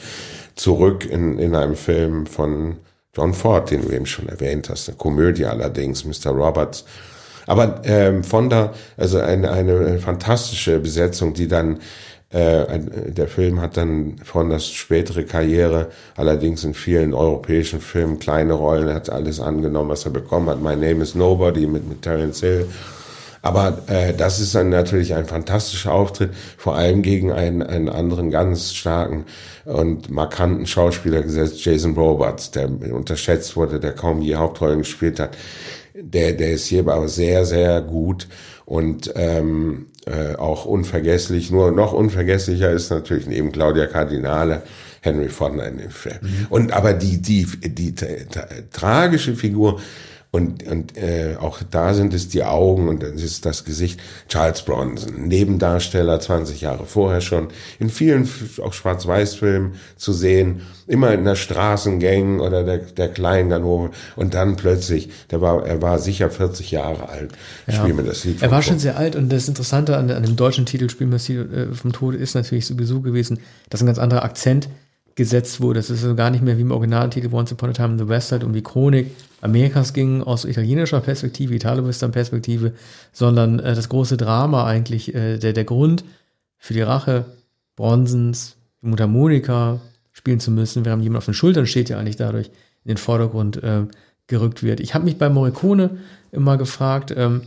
zurück 0.57 1.05
in, 1.05 1.39
in 1.39 1.55
einem 1.55 1.77
Film 1.77 2.27
von 2.27 2.79
John 3.15 3.35
Ford, 3.35 3.71
den 3.71 3.83
du 3.83 3.91
eben 3.91 4.07
schon 4.07 4.29
erwähnt 4.29 4.71
hast. 4.71 4.89
Eine 4.89 4.97
Komödie 4.97 5.45
allerdings, 5.45 6.05
Mr. 6.05 6.31
Roberts. 6.31 6.85
Aber 7.47 7.83
ähm, 7.85 8.25
Fonda, 8.25 8.73
also 8.97 9.21
eine, 9.21 9.51
eine 9.51 9.99
fantastische 9.99 10.81
Besetzung, 10.81 11.35
die 11.35 11.49
dann 11.49 11.81
äh, 12.35 12.81
der 13.13 13.29
Film 13.29 13.61
hat 13.61 13.77
dann 13.77 14.17
von 14.25 14.51
das 14.51 14.69
spätere 14.69 15.23
Karriere 15.23 15.91
allerdings 16.17 16.65
in 16.65 16.75
vielen 16.75 17.15
europäischen 17.15 17.81
Filmen 17.81 18.19
kleine 18.19 18.55
Rollen, 18.55 18.93
hat 18.93 19.09
alles 19.09 19.39
angenommen, 19.39 19.91
was 19.91 20.05
er 20.05 20.11
bekommen 20.11 20.51
hat. 20.51 20.61
My 20.61 20.75
Name 20.75 21.03
is 21.03 21.15
Nobody 21.15 21.69
mit, 21.69 21.89
mit 21.89 22.03
Terence 22.03 22.41
Hill. 22.41 22.67
Aber 23.41 23.83
äh, 23.87 24.15
das 24.15 24.41
ist 24.41 24.55
dann 24.55 24.71
natürlich 24.71 25.15
ein 25.15 25.27
fantastischer 25.27 25.93
Auftritt, 25.93 26.31
vor 26.57 26.75
allem 26.75 27.03
gegen 27.03 27.31
einen, 27.31 27.63
einen 27.63 27.89
anderen 27.89 28.31
ganz 28.31 28.73
starken 28.73 29.27
und 29.65 30.11
markanten 30.11 30.67
Schauspieler 30.67 31.23
gesetzt, 31.23 31.65
Jason 31.65 31.95
Robards, 31.95 32.51
der 32.51 32.69
unterschätzt 32.93 33.55
wurde, 33.55 33.79
der 33.79 33.93
kaum 33.93 34.23
je 34.23 34.37
Hauptrollen 34.37 34.79
gespielt 34.81 35.21
hat. 35.21 35.37
Der, 35.95 36.33
der 36.33 36.53
ist 36.53 36.67
hier 36.67 36.81
aber 36.81 37.07
sehr, 37.07 37.45
sehr 37.45 37.81
gut 37.81 38.27
und 38.67 39.13
ähm, 39.17 39.87
äh, 40.07 40.37
auch 40.37 40.65
unvergesslich. 40.65 41.51
Nur 41.51 41.71
noch 41.71 41.93
unvergesslicher 41.93 42.71
ist 42.71 42.91
natürlich 42.91 43.27
neben 43.27 43.53
Claudia 43.53 43.87
Cardinale 43.87 44.63
Henry 45.01 45.29
Fonda 45.29 45.65
in 45.65 45.79
dem 45.79 45.91
Film. 45.91 46.19
Und 46.49 46.73
aber 46.73 46.95
die, 46.95 47.21
die, 47.21 47.47
die, 47.63 47.93
tra- 47.93 48.17
tragische 48.73 49.35
Figur 49.35 49.81
und, 50.35 50.67
und 50.67 50.97
äh, 50.97 51.37
auch 51.39 51.61
da 51.71 51.95
sind 51.95 52.13
es 52.13 52.27
die 52.27 52.43
Augen 52.43 52.89
und 52.89 53.05
dann 53.05 53.15
ist 53.15 53.47
das 53.47 53.65
Gesicht. 53.65 54.01
Charles 54.29 54.63
Bronson, 54.63 55.29
Nebendarsteller 55.29 56.19
20 56.19 56.61
Jahre 56.61 56.87
vorher 56.87 57.21
schon, 57.21 57.51
in 57.79 57.89
vielen 57.89 58.29
auch 58.61 58.73
Schwarz-Weiß-Filmen 58.73 59.75
zu 59.97 60.13
sehen, 60.13 60.63
immer 60.89 61.13
in 61.13 61.25
der 61.25 61.37
Straßengang 61.37 62.41
oder 62.41 62.65
der, 62.65 62.79
der 62.79 63.11
kleinen 63.11 63.49
Ganove 63.49 63.91
und 64.17 64.35
dann 64.35 64.57
plötzlich, 64.57 65.09
der 65.31 65.41
war, 65.41 65.65
er 65.65 65.81
war 65.81 66.01
sicher 66.01 66.29
40 66.31 66.73
Jahre 66.73 67.09
alt, 67.09 67.31
spiel 67.69 67.95
mir 67.95 68.03
das 68.03 68.25
Lied 68.25 68.43
Er 68.43 68.51
war 68.51 68.59
Tod. 68.59 68.71
schon 68.71 68.79
sehr 68.81 68.97
alt 68.97 69.15
und 69.15 69.29
das 69.29 69.47
Interessante 69.47 69.97
an, 69.97 70.11
an 70.11 70.25
dem 70.25 70.35
deutschen 70.35 70.67
Titel 70.67 70.91
Spiel 70.91 71.07
mir 71.07 71.13
das 71.13 71.29
Lied 71.29 71.53
äh, 71.53 71.73
vom 71.75 71.93
Tode 71.93 72.17
ist 72.17 72.35
natürlich 72.35 72.67
sowieso 72.67 73.01
gewesen, 73.01 73.39
dass 73.71 73.83
ein 73.83 73.87
ganz 73.87 74.01
anderer 74.01 74.25
Akzent 74.25 74.69
gesetzt 75.15 75.61
wurde. 75.61 75.79
Das 75.79 75.91
ist 75.91 76.01
so 76.01 76.17
gar 76.17 76.31
nicht 76.31 76.43
mehr 76.43 76.59
wie 76.59 76.63
im 76.63 76.73
Originaltitel 76.73 77.33
Once 77.33 77.53
Upon 77.53 77.71
a 77.71 77.73
Time 77.73 77.93
in 77.93 77.99
the 77.99 78.09
West 78.09 78.33
halt 78.33 78.43
um 78.43 78.53
die 78.53 78.63
Chronik 78.63 79.13
Amerikas 79.45 79.93
ging 79.93 80.23
aus 80.23 80.47
italienischer 80.47 81.01
Perspektive, 81.01 81.55
Italo-Western-Perspektive, 81.55 82.73
sondern 83.13 83.59
äh, 83.59 83.75
das 83.75 83.91
große 83.91 84.17
Drama 84.17 84.65
eigentlich, 84.65 85.15
äh, 85.15 85.37
der, 85.37 85.53
der 85.53 85.65
Grund 85.65 86.03
für 86.57 86.73
die 86.73 86.81
Rache 86.81 87.27
Bronsens, 87.77 88.57
die 88.81 88.87
Mundharmonika 88.87 89.81
spielen 90.13 90.41
zu 90.41 90.51
müssen, 90.51 90.87
während 90.87 91.03
jemand 91.03 91.19
auf 91.19 91.25
den 91.27 91.35
Schultern 91.35 91.67
steht, 91.67 91.91
ja 91.91 91.99
eigentlich 91.99 92.17
dadurch 92.17 92.47
in 92.85 92.89
den 92.89 92.97
Vordergrund 92.97 93.63
äh, 93.63 93.83
gerückt 94.29 94.63
wird. 94.63 94.81
Ich 94.81 94.95
habe 94.95 95.05
mich 95.05 95.19
bei 95.19 95.29
Morricone 95.29 95.99
immer 96.33 96.57
gefragt, 96.57 97.13
ähm, 97.15 97.43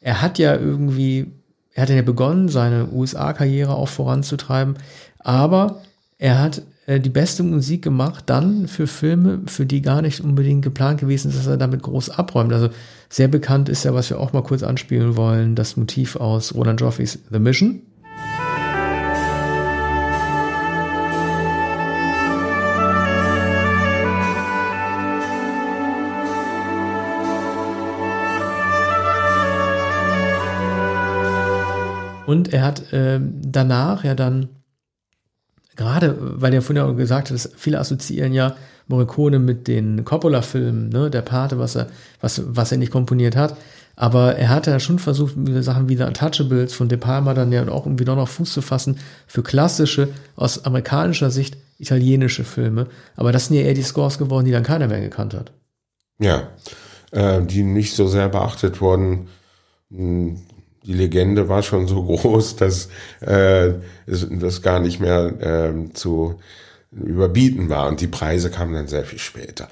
er 0.00 0.22
hat 0.22 0.38
ja 0.38 0.56
irgendwie, 0.56 1.26
er 1.74 1.82
hat 1.82 1.90
ja 1.90 2.00
begonnen, 2.00 2.48
seine 2.48 2.88
USA-Karriere 2.90 3.74
auch 3.74 3.88
voranzutreiben, 3.88 4.78
aber 5.18 5.82
er 6.16 6.40
hat 6.40 6.62
äh, 6.88 7.00
die 7.00 7.10
beste 7.10 7.42
Musik 7.42 7.82
gemacht, 7.82 8.24
dann 8.26 8.66
für 8.66 8.86
Filme, 8.86 9.42
für 9.46 9.66
die 9.66 9.82
gar 9.82 10.00
nicht 10.00 10.22
unbedingt 10.22 10.62
geplant 10.62 10.98
gewesen 10.98 11.28
ist, 11.28 11.38
dass 11.38 11.46
er 11.46 11.58
damit 11.58 11.82
groß 11.82 12.08
abräumt. 12.08 12.50
Also 12.50 12.70
sehr 13.10 13.28
bekannt 13.28 13.68
ist 13.68 13.84
ja, 13.84 13.92
was 13.92 14.08
wir 14.08 14.18
auch 14.18 14.32
mal 14.32 14.42
kurz 14.42 14.62
anspielen 14.62 15.14
wollen, 15.14 15.54
das 15.54 15.76
Motiv 15.76 16.16
aus 16.16 16.54
Roland 16.54 16.80
Joffeys 16.80 17.18
The 17.30 17.38
Mission. 17.38 17.82
Und 32.24 32.54
er 32.54 32.62
hat 32.62 32.92
äh, 32.94 33.20
danach 33.20 34.04
ja 34.04 34.14
dann, 34.14 34.48
gerade 35.78 36.16
weil 36.20 36.52
er 36.52 36.60
vorhin 36.60 36.84
ja 36.84 36.92
gesagt 36.92 37.30
hat, 37.30 37.34
dass 37.34 37.50
viele 37.56 37.78
assoziieren 37.78 38.34
ja 38.34 38.56
Morricone 38.88 39.38
mit 39.38 39.68
den 39.68 40.04
Coppola-Filmen, 40.04 40.88
ne, 40.88 41.10
der 41.10 41.22
Pate, 41.22 41.58
was 41.58 41.76
er, 41.76 41.88
was, 42.20 42.42
was 42.46 42.72
er 42.72 42.78
nicht 42.78 42.92
komponiert 42.92 43.36
hat. 43.36 43.56
Aber 43.96 44.36
er 44.36 44.48
hat 44.48 44.66
ja 44.66 44.78
schon 44.80 44.98
versucht, 44.98 45.34
Sachen 45.60 45.88
wie 45.88 45.96
The 45.96 46.04
Untouchables 46.04 46.72
von 46.72 46.88
De 46.88 46.98
Palma 46.98 47.34
dann 47.34 47.52
ja 47.52 47.66
auch 47.68 47.86
irgendwie 47.86 48.04
noch 48.04 48.28
Fuß 48.28 48.52
zu 48.52 48.62
fassen 48.62 48.98
für 49.26 49.42
klassische, 49.42 50.08
aus 50.36 50.64
amerikanischer 50.64 51.30
Sicht 51.30 51.56
italienische 51.78 52.44
Filme. 52.44 52.86
Aber 53.16 53.32
das 53.32 53.46
sind 53.46 53.56
ja 53.56 53.62
eher 53.62 53.74
die 53.74 53.82
Scores 53.82 54.18
geworden, 54.18 54.46
die 54.46 54.52
dann 54.52 54.62
keiner 54.62 54.88
mehr 54.88 55.00
gekannt 55.00 55.34
hat. 55.34 55.52
Ja, 56.20 56.48
äh, 57.12 57.42
die 57.42 57.62
nicht 57.62 57.94
so 57.94 58.06
sehr 58.06 58.28
beachtet 58.28 58.80
wurden. 58.80 59.28
Die 60.88 60.94
Legende 60.94 61.48
war 61.48 61.62
schon 61.62 61.86
so 61.86 62.02
groß, 62.16 62.56
dass 62.56 62.88
äh, 63.20 63.74
das 64.06 64.62
gar 64.62 64.80
nicht 64.80 64.98
mehr 64.98 65.26
äh, 65.40 65.92
zu 65.92 66.40
überbieten 66.90 67.68
war 67.68 67.86
und 67.86 68.00
die 68.00 68.06
Preise 68.06 68.50
kamen 68.50 68.72
dann 68.72 68.88
sehr 68.88 69.04
viel 69.04 69.18
später. 69.18 69.68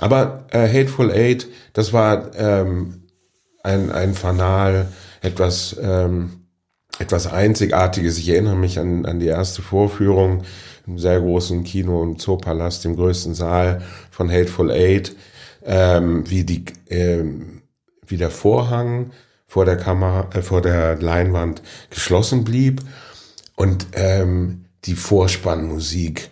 Aber 0.00 0.46
äh, 0.50 0.68
Hateful 0.68 1.12
Eight, 1.12 1.46
das 1.72 1.92
war 1.92 2.34
ähm, 2.36 3.04
ein, 3.62 3.90
ein 3.92 4.14
Fanal, 4.14 4.88
etwas, 5.20 5.76
ähm, 5.80 6.46
etwas 6.98 7.26
Einzigartiges. 7.28 8.18
Ich 8.18 8.28
erinnere 8.28 8.56
mich 8.56 8.78
an, 8.80 9.06
an 9.06 9.20
die 9.20 9.26
erste 9.26 9.62
Vorführung 9.62 10.42
im 10.86 10.98
sehr 10.98 11.20
großen 11.20 11.62
Kino 11.62 12.02
im 12.02 12.18
Zoopalast, 12.18 12.84
im 12.84 12.96
größten 12.96 13.34
Saal 13.34 13.82
von 14.10 14.30
Hateful 14.30 14.70
Eight, 14.72 15.14
ähm, 15.64 16.28
wie 16.28 16.44
die, 16.44 16.64
ähm, 16.88 17.62
wie 18.06 18.16
der 18.16 18.30
Vorhang 18.30 19.10
vor 19.48 19.64
der 19.64 19.76
Kamera, 19.76 20.28
äh, 20.34 20.42
vor 20.42 20.62
der 20.62 20.96
Leinwand 20.96 21.62
geschlossen 21.90 22.44
blieb 22.44 22.82
und 23.56 23.88
ähm, 23.94 24.66
die 24.84 24.94
Vorspannmusik, 24.94 26.30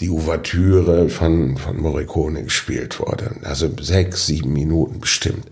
die 0.00 0.10
Ouvertüre 0.10 1.08
von, 1.08 1.56
von 1.56 1.76
Morricone 1.76 2.42
gespielt 2.42 2.98
wurde. 2.98 3.36
Also 3.44 3.70
sechs, 3.80 4.26
sieben 4.26 4.52
Minuten 4.52 4.98
bestimmt. 4.98 5.46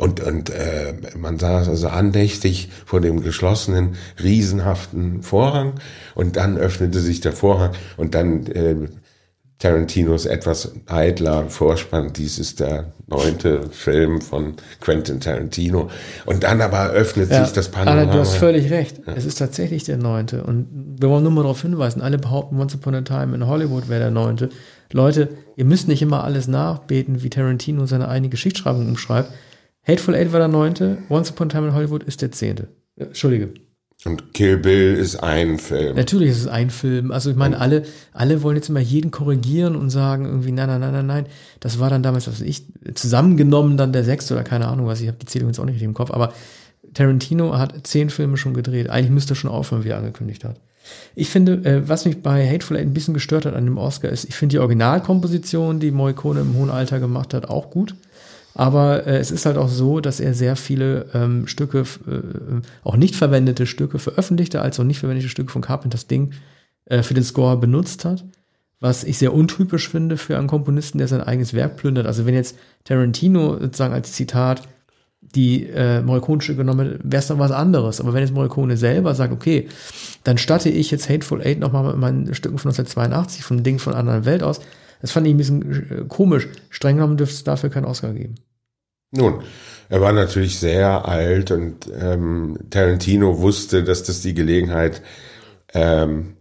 Und, 0.00 0.20
und 0.20 0.48
äh, 0.48 0.94
man 1.18 1.38
saß 1.38 1.68
also 1.68 1.88
andächtig 1.88 2.70
vor 2.86 3.02
dem 3.02 3.22
geschlossenen, 3.22 3.96
riesenhaften 4.22 5.22
Vorhang 5.22 5.74
und 6.14 6.36
dann 6.36 6.56
öffnete 6.56 7.00
sich 7.00 7.20
der 7.20 7.32
Vorhang 7.32 7.72
und 7.98 8.14
dann 8.14 8.46
äh, 8.46 8.76
Tarantinos 9.58 10.24
etwas 10.24 10.72
eitler 10.86 11.50
Vorspann, 11.50 12.14
dies 12.14 12.38
ist 12.38 12.60
der 12.60 12.94
neunte 13.08 13.68
Film 13.70 14.22
von 14.22 14.54
Quentin 14.80 15.20
Tarantino. 15.20 15.90
Und 16.24 16.44
dann 16.44 16.62
aber 16.62 16.92
öffnet 16.92 17.30
ja, 17.30 17.44
sich 17.44 17.52
das 17.52 17.68
Panorama. 17.68 18.00
Alter, 18.00 18.12
du 18.12 18.18
hast 18.20 18.36
völlig 18.36 18.70
recht. 18.70 19.02
Ja. 19.06 19.12
Es 19.12 19.26
ist 19.26 19.36
tatsächlich 19.36 19.84
der 19.84 19.98
neunte. 19.98 20.44
Und 20.44 20.96
wir 20.98 21.10
wollen 21.10 21.24
nur 21.24 21.32
mal 21.32 21.42
darauf 21.42 21.60
hinweisen, 21.60 22.00
alle 22.00 22.16
behaupten, 22.16 22.58
Once 22.58 22.74
Upon 22.74 22.94
a 22.94 23.02
Time 23.02 23.34
in 23.34 23.46
Hollywood 23.46 23.90
wäre 23.90 24.00
der 24.00 24.10
neunte. 24.10 24.48
Leute, 24.92 25.28
ihr 25.56 25.66
müsst 25.66 25.88
nicht 25.88 26.00
immer 26.00 26.24
alles 26.24 26.48
nachbeten, 26.48 27.22
wie 27.22 27.28
Tarantino 27.28 27.84
seine 27.84 28.08
eigene 28.08 28.30
Geschichtsschreibung 28.30 28.88
umschreibt. 28.88 29.30
Hateful 29.90 30.14
Eight 30.14 30.32
war 30.32 30.38
der 30.38 30.48
neunte, 30.48 30.98
Once 31.08 31.30
Upon 31.30 31.48
a 31.48 31.50
Time 31.50 31.68
in 31.68 31.74
Hollywood 31.74 32.04
ist 32.04 32.22
der 32.22 32.30
zehnte. 32.30 32.68
Entschuldige. 32.96 33.54
Und 34.04 34.32
Kill 34.32 34.56
Bill 34.56 34.94
ist 34.94 35.16
ein 35.16 35.58
Film. 35.58 35.96
Natürlich 35.96 36.30
ist 36.30 36.40
es 36.40 36.46
ein 36.46 36.70
Film. 36.70 37.10
Also 37.10 37.30
ich 37.30 37.36
meine, 37.36 37.58
alle, 37.58 37.82
alle 38.12 38.42
wollen 38.42 38.56
jetzt 38.56 38.70
immer 38.70 38.80
jeden 38.80 39.10
korrigieren 39.10 39.76
und 39.76 39.90
sagen 39.90 40.24
irgendwie, 40.24 40.52
nein, 40.52 40.68
nein, 40.68 40.80
nein, 40.80 40.92
nein, 40.92 41.06
nein. 41.06 41.26
Das 41.58 41.80
war 41.80 41.90
dann 41.90 42.02
damals, 42.02 42.26
was 42.26 42.40
ich, 42.40 42.64
zusammengenommen 42.94 43.76
dann 43.76 43.92
der 43.92 44.04
sechste 44.04 44.32
oder 44.34 44.44
keine 44.44 44.68
Ahnung 44.68 44.86
was. 44.86 45.00
Ich 45.00 45.08
habe 45.08 45.18
die 45.18 45.26
Zählung 45.26 45.48
jetzt 45.48 45.58
auch 45.58 45.64
nicht 45.64 45.74
richtig 45.74 45.88
im 45.88 45.94
Kopf. 45.94 46.12
Aber 46.12 46.32
Tarantino 46.94 47.58
hat 47.58 47.86
zehn 47.86 48.08
Filme 48.08 48.36
schon 48.38 48.54
gedreht. 48.54 48.88
Eigentlich 48.88 49.10
müsste 49.10 49.34
er 49.34 49.36
schon 49.36 49.50
aufhören, 49.50 49.84
wie 49.84 49.88
er 49.88 49.98
angekündigt 49.98 50.44
hat. 50.44 50.60
Ich 51.14 51.28
finde, 51.28 51.64
äh, 51.64 51.88
was 51.88 52.06
mich 52.06 52.22
bei 52.22 52.48
Hateful 52.48 52.76
Eight 52.76 52.86
ein 52.86 52.94
bisschen 52.94 53.12
gestört 53.12 53.44
hat 53.44 53.54
an 53.54 53.66
dem 53.66 53.76
Oscar 53.76 54.08
ist, 54.08 54.24
ich 54.24 54.34
finde 54.34 54.54
die 54.54 54.60
Originalkomposition, 54.60 55.78
die 55.78 55.90
Morricone 55.90 56.40
im 56.40 56.54
hohen 56.54 56.70
Alter 56.70 57.00
gemacht 57.00 57.34
hat, 57.34 57.50
auch 57.50 57.70
gut. 57.70 57.94
Aber 58.54 59.06
äh, 59.06 59.18
es 59.18 59.30
ist 59.30 59.46
halt 59.46 59.56
auch 59.56 59.68
so, 59.68 60.00
dass 60.00 60.20
er 60.20 60.34
sehr 60.34 60.56
viele 60.56 61.06
ähm, 61.14 61.46
Stücke, 61.46 61.80
äh, 61.80 62.60
auch 62.82 62.96
nicht 62.96 63.14
verwendete 63.14 63.66
Stücke 63.66 63.98
veröffentlichte, 63.98 64.60
als 64.60 64.78
auch 64.80 64.84
nicht 64.84 64.98
verwendete 64.98 65.28
Stücke 65.28 65.52
von 65.52 65.62
Carpenters 65.62 66.06
Ding 66.06 66.32
äh, 66.86 67.02
für 67.02 67.14
den 67.14 67.24
Score 67.24 67.56
benutzt 67.56 68.04
hat. 68.04 68.24
Was 68.80 69.04
ich 69.04 69.18
sehr 69.18 69.34
untypisch 69.34 69.88
finde 69.88 70.16
für 70.16 70.38
einen 70.38 70.46
Komponisten, 70.46 70.98
der 70.98 71.08
sein 71.08 71.20
eigenes 71.20 71.52
Werk 71.52 71.76
plündert. 71.76 72.06
Also 72.06 72.24
wenn 72.24 72.34
jetzt 72.34 72.56
Tarantino 72.84 73.58
sozusagen 73.58 73.92
als 73.92 74.12
Zitat 74.12 74.62
die 75.20 75.66
äh, 75.66 76.00
Morricone-Stücke 76.00 76.58
genommen 76.58 76.92
hätte, 76.92 77.00
wäre 77.02 77.20
es 77.20 77.28
dann 77.28 77.38
was 77.38 77.50
anderes. 77.52 78.00
Aber 78.00 78.14
wenn 78.14 78.22
jetzt 78.22 78.32
Morricone 78.32 78.76
selber 78.76 79.14
sagt, 79.14 79.32
okay, 79.32 79.68
dann 80.24 80.38
statte 80.38 80.70
ich 80.70 80.90
jetzt 80.90 81.08
Hateful 81.08 81.42
Eight 81.42 81.58
nochmal 81.58 81.84
mit 81.84 81.96
meinen 81.98 82.34
Stücken 82.34 82.58
von 82.58 82.70
1982, 82.70 83.44
von 83.44 83.62
Ding 83.62 83.78
von 83.78 83.92
einer 83.92 84.00
anderen 84.00 84.24
Welt 84.24 84.42
aus, 84.42 84.60
das 85.00 85.12
fand 85.12 85.26
ich 85.26 85.34
ein 85.34 85.38
bisschen 85.38 85.90
äh, 85.90 86.04
komisch. 86.08 86.48
Streng 86.68 86.96
genommen 86.96 87.16
dürfte 87.16 87.34
es 87.34 87.44
dafür 87.44 87.70
keinen 87.70 87.86
Oscar 87.86 88.12
geben. 88.12 88.36
Nun, 89.12 89.42
er 89.88 90.00
war 90.00 90.12
natürlich 90.12 90.58
sehr 90.60 91.08
alt 91.08 91.50
und 91.50 91.90
ähm, 92.00 92.58
Tarantino 92.70 93.40
wusste, 93.40 93.82
dass 93.82 94.04
das 94.04 94.20
die 94.20 94.34
Gelegenheit 94.34 95.02
ähm, 95.74 96.36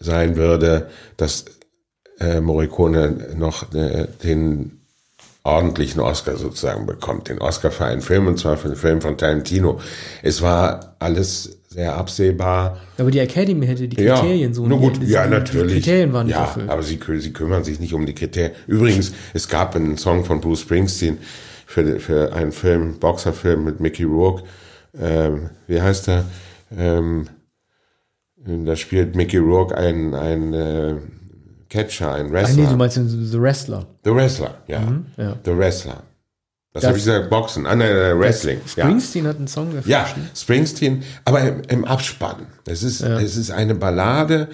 sein 0.00 0.36
würde, 0.36 0.88
dass 1.16 1.44
äh, 2.18 2.40
Morricone 2.40 3.34
noch 3.36 3.74
äh, 3.74 4.06
den 4.24 4.80
ordentlichen 5.42 6.00
Oscar 6.00 6.36
sozusagen 6.36 6.86
bekommt, 6.86 7.28
den 7.28 7.38
Oscar 7.38 7.70
für 7.70 7.84
einen 7.84 8.00
Film 8.00 8.26
und 8.26 8.38
zwar 8.38 8.56
für 8.56 8.68
den 8.68 8.76
Film 8.76 9.00
von 9.00 9.16
Tarantino. 9.16 9.80
Es 10.22 10.42
war 10.42 10.96
alles 10.98 11.55
sehr 11.68 11.96
absehbar. 11.96 12.78
Aber 12.98 13.10
die 13.10 13.18
Academy 13.18 13.66
hätte 13.66 13.88
die 13.88 13.96
Kriterien 13.96 14.50
ja, 14.50 14.54
so. 14.54 14.66
Nur 14.66 14.78
gut, 14.78 15.00
die, 15.00 15.06
ja, 15.06 15.26
natürlich. 15.26 15.74
Die 15.74 15.80
Kriterien 15.80 16.12
waren 16.12 16.28
ja, 16.28 16.42
erfüllt. 16.44 16.70
aber 16.70 16.82
sie, 16.82 16.98
sie 17.18 17.32
kümmern 17.32 17.64
sich 17.64 17.80
nicht 17.80 17.94
um 17.94 18.06
die 18.06 18.14
Kriterien. 18.14 18.52
Übrigens, 18.66 19.12
es 19.34 19.48
gab 19.48 19.76
einen 19.76 19.96
Song 19.98 20.24
von 20.24 20.40
Bruce 20.40 20.60
Springsteen 20.60 21.18
für, 21.66 22.00
für 22.00 22.32
einen 22.32 22.52
Film, 22.52 22.98
Boxerfilm 22.98 23.64
mit 23.64 23.80
Mickey 23.80 24.04
Rourke. 24.04 24.44
Ähm, 24.98 25.50
wie 25.66 25.80
heißt 25.80 26.08
er? 26.08 26.24
Ähm, 26.76 27.26
da 28.36 28.76
spielt 28.76 29.16
Mickey 29.16 29.38
Rourke 29.38 29.76
ein, 29.76 30.14
ein 30.14 30.54
äh, 30.54 30.94
Catcher, 31.68 32.14
ein 32.14 32.32
Wrestler. 32.32 32.62
Ah, 32.62 32.66
nee, 32.66 32.70
du 32.70 32.76
meinst 32.76 32.96
The 32.96 33.40
Wrestler. 33.40 33.86
The 34.04 34.14
Wrestler, 34.14 34.54
ja. 34.68 34.80
Mhm, 34.80 35.06
ja. 35.16 35.36
The 35.44 35.56
Wrestler. 35.56 36.02
Was 36.76 36.84
habe 36.84 36.98
ich 36.98 37.04
gesagt? 37.04 37.30
Boxen, 37.30 37.66
ah, 37.66 37.74
nein, 37.74 38.18
Wrestling. 38.18 38.60
Springsteen 38.66 39.24
ja. 39.24 39.30
hat 39.30 39.38
einen 39.38 39.48
Song 39.48 39.74
dafür. 39.74 39.90
Ja, 39.90 40.06
Springsteen, 40.34 41.04
aber 41.24 41.40
im, 41.40 41.62
im 41.68 41.84
Abspann. 41.86 42.46
Es 42.66 42.82
ist, 42.82 43.00
ja. 43.00 43.18
es 43.18 43.36
ist 43.36 43.50
eine 43.50 43.74
Ballade 43.74 44.48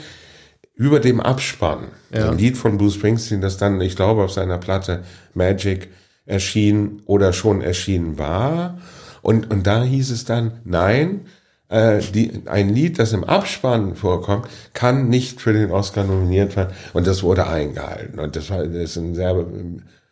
über 0.76 1.00
dem 1.00 1.20
Abspann. 1.20 1.88
Ja. 2.14 2.30
Ein 2.30 2.38
Lied 2.38 2.56
von 2.56 2.78
Bruce 2.78 2.94
Springsteen, 2.94 3.40
das 3.40 3.56
dann, 3.56 3.80
ich 3.80 3.96
glaube, 3.96 4.22
auf 4.22 4.30
seiner 4.30 4.58
Platte 4.58 5.02
Magic 5.34 5.88
erschien 6.24 7.02
oder 7.06 7.32
schon 7.32 7.60
erschienen 7.60 8.18
war. 8.18 8.78
Und, 9.22 9.50
und 9.50 9.66
da 9.66 9.82
hieß 9.82 10.10
es 10.10 10.24
dann, 10.24 10.60
nein, 10.64 11.22
äh, 11.68 12.00
die, 12.14 12.42
ein 12.46 12.68
Lied, 12.68 12.98
das 12.98 13.12
im 13.12 13.24
Abspann 13.24 13.96
vorkommt, 13.96 14.46
kann 14.74 15.08
nicht 15.08 15.40
für 15.40 15.52
den 15.52 15.72
Oscar 15.72 16.04
nominiert 16.04 16.54
werden. 16.54 16.72
Und 16.92 17.06
das 17.06 17.22
wurde 17.24 17.48
eingehalten. 17.48 18.20
Und 18.20 18.36
das 18.36 18.50
war 18.50 18.64
das 18.64 18.76
ist 18.76 18.96
ein 18.96 19.14
sehr 19.14 19.34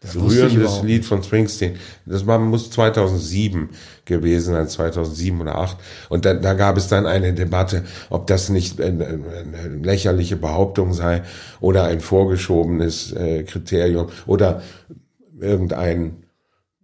das 0.01 0.17
rührendes 0.17 0.83
Lied 0.83 1.05
von 1.05 1.23
Springsteen. 1.23 1.77
Das 2.07 2.27
war, 2.27 2.39
muss 2.39 2.71
2007 2.71 3.69
gewesen 4.07 4.55
sein, 4.55 4.67
2007 4.67 5.41
oder 5.41 5.59
8. 5.59 5.77
Und 6.09 6.25
da, 6.25 6.33
da 6.33 6.55
gab 6.55 6.79
es 6.79 6.89
dann 6.89 7.07
eine 7.07 7.35
Debatte, 7.35 7.85
ob 8.09 8.27
das 8.27 8.49
nicht 8.49 8.81
eine, 8.81 9.07
eine 9.07 9.77
lächerliche 9.83 10.37
Behauptung 10.37 10.95
sei 10.95 11.23
oder 11.61 11.85
ein 11.85 12.01
vorgeschobenes 12.01 13.13
äh, 13.13 13.43
Kriterium 13.43 14.09
oder 14.27 14.63
irgendein 15.39 16.25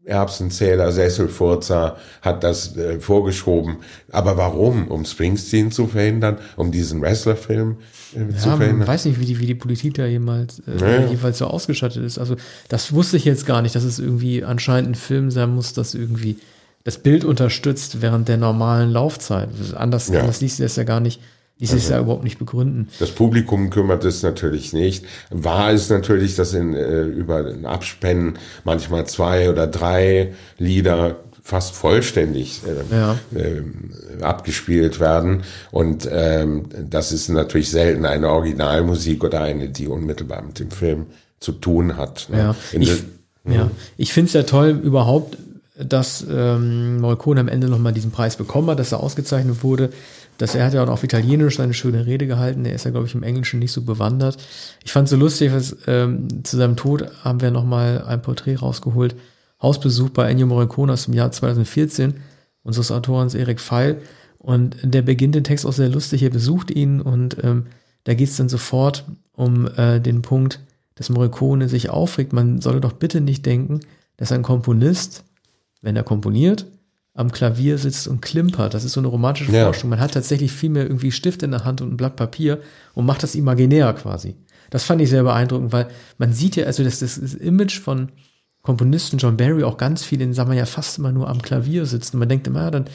Erbsenzähler, 0.06 0.92
Sesselfurzer 0.92 1.96
hat 2.22 2.44
das 2.44 2.76
äh, 2.76 3.00
vorgeschoben. 3.00 3.78
Aber 4.12 4.36
warum? 4.36 4.86
Um 4.88 5.04
Springsteen 5.04 5.72
zu 5.72 5.88
verhindern? 5.88 6.38
Um 6.56 6.70
diesen 6.70 7.02
Wrestlerfilm 7.02 7.78
äh, 8.14 8.32
ja, 8.32 8.38
zu 8.38 8.56
verhindern? 8.56 8.82
Ich 8.82 8.88
weiß 8.88 9.04
nicht, 9.06 9.20
wie 9.20 9.24
die, 9.24 9.40
wie 9.40 9.46
die 9.46 9.56
Politik 9.56 9.94
da 9.94 10.06
jemals, 10.06 10.60
äh, 10.60 10.76
naja. 10.78 11.10
jeweils 11.10 11.38
so 11.38 11.46
ausgestattet 11.46 12.04
ist. 12.04 12.18
Also 12.18 12.36
das 12.68 12.92
wusste 12.92 13.16
ich 13.16 13.24
jetzt 13.24 13.46
gar 13.46 13.62
nicht, 13.62 13.74
dass 13.74 13.82
es 13.82 13.98
irgendwie 13.98 14.44
anscheinend 14.44 14.90
ein 14.90 14.94
Film 14.94 15.32
sein 15.32 15.50
muss, 15.50 15.72
das 15.72 15.94
irgendwie 15.94 16.38
das 16.84 16.98
Bild 16.98 17.24
unterstützt 17.24 18.00
während 18.00 18.28
der 18.28 18.36
normalen 18.36 18.92
Laufzeit. 18.92 19.48
Anders, 19.74 20.08
ja. 20.08 20.20
anders 20.20 20.40
ließ 20.40 20.58
sie 20.58 20.62
das 20.62 20.76
ja 20.76 20.84
gar 20.84 21.00
nicht 21.00 21.20
sich 21.64 21.84
also, 21.84 21.94
ja 21.94 22.00
überhaupt 22.00 22.24
nicht 22.24 22.38
begründen. 22.38 22.88
Das 22.98 23.10
Publikum 23.10 23.70
kümmert 23.70 24.04
es 24.04 24.22
natürlich 24.22 24.74
nicht. 24.74 25.06
Wahr 25.30 25.72
ist 25.72 25.90
natürlich, 25.90 26.36
dass 26.36 26.52
in, 26.52 26.74
äh, 26.74 27.02
über 27.04 27.42
den 27.44 27.64
Abspennen 27.64 28.38
manchmal 28.64 29.06
zwei 29.06 29.48
oder 29.48 29.66
drei 29.66 30.34
Lieder 30.58 31.16
fast 31.42 31.74
vollständig 31.74 32.60
äh, 32.66 32.94
ja. 32.94 33.16
äh, 33.34 34.22
abgespielt 34.22 35.00
werden. 35.00 35.44
Und 35.70 36.06
ähm, 36.10 36.64
das 36.90 37.12
ist 37.12 37.28
natürlich 37.28 37.70
selten 37.70 38.04
eine 38.04 38.28
Originalmusik 38.28 39.24
oder 39.24 39.40
eine, 39.42 39.68
die 39.68 39.86
unmittelbar 39.86 40.42
mit 40.42 40.58
dem 40.58 40.70
Film 40.70 41.06
zu 41.40 41.52
tun 41.52 41.96
hat. 41.96 42.28
Ne? 42.30 42.38
Ja. 42.38 42.56
ich, 42.72 43.04
ja. 43.48 43.70
Ich 43.96 44.12
finde 44.12 44.26
es 44.26 44.32
ja 44.34 44.42
toll 44.42 44.80
überhaupt, 44.82 45.38
dass 45.78 46.26
ähm, 46.28 47.00
Morricone 47.00 47.40
am 47.40 47.48
Ende 47.48 47.68
nochmal 47.68 47.92
diesen 47.92 48.10
Preis 48.10 48.36
bekommen 48.36 48.68
hat, 48.68 48.78
dass 48.78 48.92
er 48.92 49.00
ausgezeichnet 49.00 49.62
wurde 49.62 49.90
dass 50.38 50.54
er 50.54 50.64
hat 50.64 50.74
ja 50.74 50.84
auch 50.84 50.88
auf 50.88 51.04
Italienisch 51.04 51.56
seine 51.56 51.74
schöne 51.74 52.06
Rede 52.06 52.26
gehalten. 52.26 52.64
Er 52.64 52.74
ist 52.74 52.84
ja, 52.84 52.90
glaube 52.90 53.06
ich, 53.06 53.14
im 53.14 53.22
Englischen 53.22 53.58
nicht 53.58 53.72
so 53.72 53.82
bewandert. 53.82 54.38
Ich 54.84 54.92
fand 54.92 55.06
es 55.06 55.10
so 55.10 55.16
lustig, 55.16 55.52
dass, 55.52 55.76
ähm, 55.86 56.44
zu 56.44 56.56
seinem 56.56 56.76
Tod 56.76 57.06
haben 57.24 57.40
wir 57.40 57.50
nochmal 57.50 58.04
ein 58.06 58.22
Porträt 58.22 58.56
rausgeholt. 58.56 59.16
Hausbesuch 59.62 60.10
bei 60.10 60.30
Ennio 60.30 60.46
Morricone 60.46 60.92
aus 60.92 61.06
dem 61.06 61.14
Jahr 61.14 61.32
2014, 61.32 62.14
unseres 62.62 62.90
Autorens 62.90 63.34
Erik 63.34 63.60
Feil. 63.60 64.02
Und 64.38 64.76
der 64.82 65.02
beginnt 65.02 65.34
den 65.34 65.44
Text 65.44 65.66
auch 65.66 65.72
sehr 65.72 65.88
lustig. 65.88 66.22
Er 66.22 66.30
besucht 66.30 66.70
ihn 66.70 67.00
und 67.00 67.42
ähm, 67.42 67.66
da 68.04 68.14
geht 68.14 68.28
es 68.28 68.36
dann 68.36 68.48
sofort 68.48 69.04
um 69.32 69.66
äh, 69.76 70.00
den 70.00 70.22
Punkt, 70.22 70.60
dass 70.94 71.10
Morricone 71.10 71.68
sich 71.68 71.90
aufregt. 71.90 72.32
Man 72.32 72.60
solle 72.60 72.80
doch 72.80 72.92
bitte 72.92 73.20
nicht 73.20 73.44
denken, 73.44 73.80
dass 74.16 74.32
ein 74.32 74.42
Komponist, 74.42 75.24
wenn 75.82 75.96
er 75.96 76.04
komponiert, 76.04 76.66
am 77.16 77.32
Klavier 77.32 77.78
sitzt 77.78 78.06
und 78.06 78.20
klimpert. 78.20 78.74
Das 78.74 78.84
ist 78.84 78.92
so 78.92 79.00
eine 79.00 79.08
romantische 79.08 79.50
ja. 79.50 79.64
Vorstellung. 79.64 79.90
Man 79.90 80.00
hat 80.00 80.12
tatsächlich 80.12 80.52
viel 80.52 80.70
mehr 80.70 80.84
irgendwie 80.84 81.10
Stift 81.10 81.42
in 81.42 81.50
der 81.50 81.64
Hand 81.64 81.80
und 81.80 81.92
ein 81.92 81.96
Blatt 81.96 82.16
Papier 82.16 82.60
und 82.94 83.06
macht 83.06 83.22
das 83.22 83.34
imaginär 83.34 83.92
quasi. 83.94 84.36
Das 84.70 84.84
fand 84.84 85.00
ich 85.00 85.10
sehr 85.10 85.22
beeindruckend, 85.22 85.72
weil 85.72 85.88
man 86.18 86.32
sieht 86.32 86.56
ja, 86.56 86.66
also 86.66 86.84
das, 86.84 86.98
das, 87.00 87.16
Image 87.34 87.80
von 87.80 88.10
Komponisten 88.62 89.18
John 89.18 89.36
Barry 89.36 89.62
auch 89.64 89.78
ganz 89.78 90.02
viel, 90.02 90.20
in 90.20 90.34
sagen 90.34 90.50
wir 90.50 90.58
ja 90.58 90.66
fast 90.66 90.98
immer 90.98 91.12
nur 91.12 91.28
am 91.28 91.40
Klavier 91.40 91.86
sitzen. 91.86 92.18
Man 92.18 92.28
denkt 92.28 92.46
immer, 92.46 92.62
ja, 92.62 92.70
dann 92.70 92.86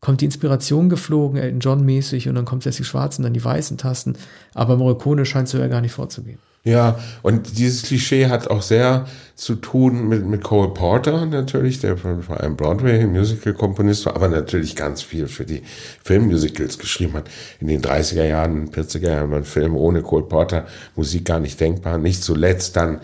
kommt 0.00 0.20
die 0.20 0.24
Inspiration 0.24 0.88
geflogen, 0.88 1.38
Elton 1.38 1.60
John 1.60 1.84
mäßig 1.84 2.28
und 2.28 2.34
dann 2.34 2.44
kommt 2.44 2.64
jetzt 2.64 2.78
die 2.78 2.84
schwarzen, 2.84 3.22
dann 3.22 3.32
die 3.32 3.44
weißen 3.44 3.78
Tasten. 3.78 4.14
Aber 4.54 4.76
Morricone 4.76 5.24
scheint 5.24 5.48
so 5.48 5.58
ja 5.58 5.68
gar 5.68 5.80
nicht 5.80 5.92
vorzugehen. 5.92 6.38
Ja, 6.62 6.98
und 7.22 7.56
dieses 7.58 7.84
Klischee 7.84 8.26
hat 8.26 8.48
auch 8.48 8.60
sehr 8.60 9.06
zu 9.34 9.54
tun 9.54 10.08
mit, 10.08 10.26
mit 10.26 10.42
Cole 10.42 10.68
Porter 10.68 11.24
natürlich, 11.24 11.80
der 11.80 11.96
vor 11.96 12.38
allem 12.38 12.56
Broadway-Musical-Komponist 12.56 14.04
war, 14.04 14.14
aber 14.14 14.28
natürlich 14.28 14.76
ganz 14.76 15.00
viel 15.00 15.26
für 15.26 15.46
die 15.46 15.62
Filmmusicals 16.04 16.78
geschrieben 16.78 17.14
hat. 17.14 17.30
In 17.60 17.68
den 17.68 17.80
30er 17.80 18.24
Jahren, 18.24 18.68
40er 18.68 19.08
Jahren 19.08 19.30
waren 19.30 19.44
Filme 19.44 19.78
ohne 19.78 20.02
Cole 20.02 20.24
Porter 20.24 20.66
Musik 20.96 21.24
gar 21.24 21.40
nicht 21.40 21.58
denkbar. 21.58 21.96
Nicht 21.96 22.22
zuletzt 22.22 22.76
dann 22.76 23.00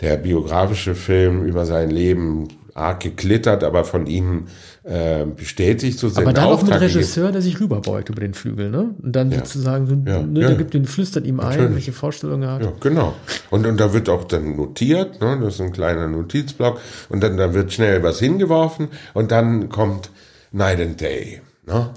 der 0.00 0.16
biografische 0.16 0.94
Film 0.94 1.44
über 1.44 1.66
sein 1.66 1.90
Leben, 1.90 2.48
arg 2.72 3.00
geklittert, 3.00 3.62
aber 3.62 3.84
von 3.84 4.06
ihm 4.06 4.46
äh, 4.82 5.24
bestätigt 5.24 5.98
so 5.98 6.08
Aber 6.14 6.32
dann 6.32 6.44
auch 6.44 6.62
mit 6.62 6.80
Regisseur, 6.80 7.32
der 7.32 7.42
sich 7.42 7.60
rüberbeugt 7.60 8.08
über 8.08 8.20
den 8.20 8.32
Flügel, 8.34 8.70
ne? 8.70 8.94
Und 9.02 9.14
dann 9.14 9.30
ja. 9.30 9.38
sozusagen, 9.38 10.04
ja. 10.06 10.22
ne, 10.22 10.40
der 10.40 10.54
gibt 10.54 10.72
den, 10.72 10.86
flüstert 10.86 11.26
ihm 11.26 11.36
Natürlich. 11.36 11.66
ein, 11.66 11.74
welche 11.74 11.92
Vorstellungen 11.92 12.42
er 12.42 12.52
hat. 12.52 12.62
Ja, 12.62 12.72
genau. 12.80 13.14
Und, 13.50 13.66
und 13.66 13.78
da 13.78 13.92
wird 13.92 14.08
auch 14.08 14.24
dann 14.24 14.56
notiert, 14.56 15.20
ne? 15.20 15.38
Das 15.42 15.54
ist 15.54 15.60
ein 15.60 15.72
kleiner 15.72 16.08
Notizblock. 16.08 16.80
Und 17.10 17.22
dann, 17.22 17.36
dann 17.36 17.52
wird 17.52 17.72
schnell 17.72 18.02
was 18.02 18.18
hingeworfen 18.20 18.88
und 19.12 19.30
dann 19.30 19.68
kommt 19.68 20.10
Night 20.52 20.80
and 20.80 21.00
Day, 21.00 21.42
ne? 21.66 21.90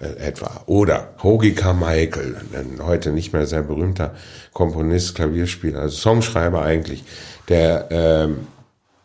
Äh, 0.00 0.28
etwa. 0.28 0.62
Oder 0.64 1.14
Hoagie 1.22 1.52
Carmichael, 1.52 2.36
ein 2.54 2.82
heute 2.82 3.12
nicht 3.12 3.34
mehr 3.34 3.46
sehr 3.46 3.62
berühmter 3.62 4.14
Komponist, 4.54 5.14
Klavierspieler, 5.14 5.80
also 5.80 5.96
Songschreiber 5.96 6.62
eigentlich, 6.62 7.04
der 7.48 7.88
ähm, 7.90 8.46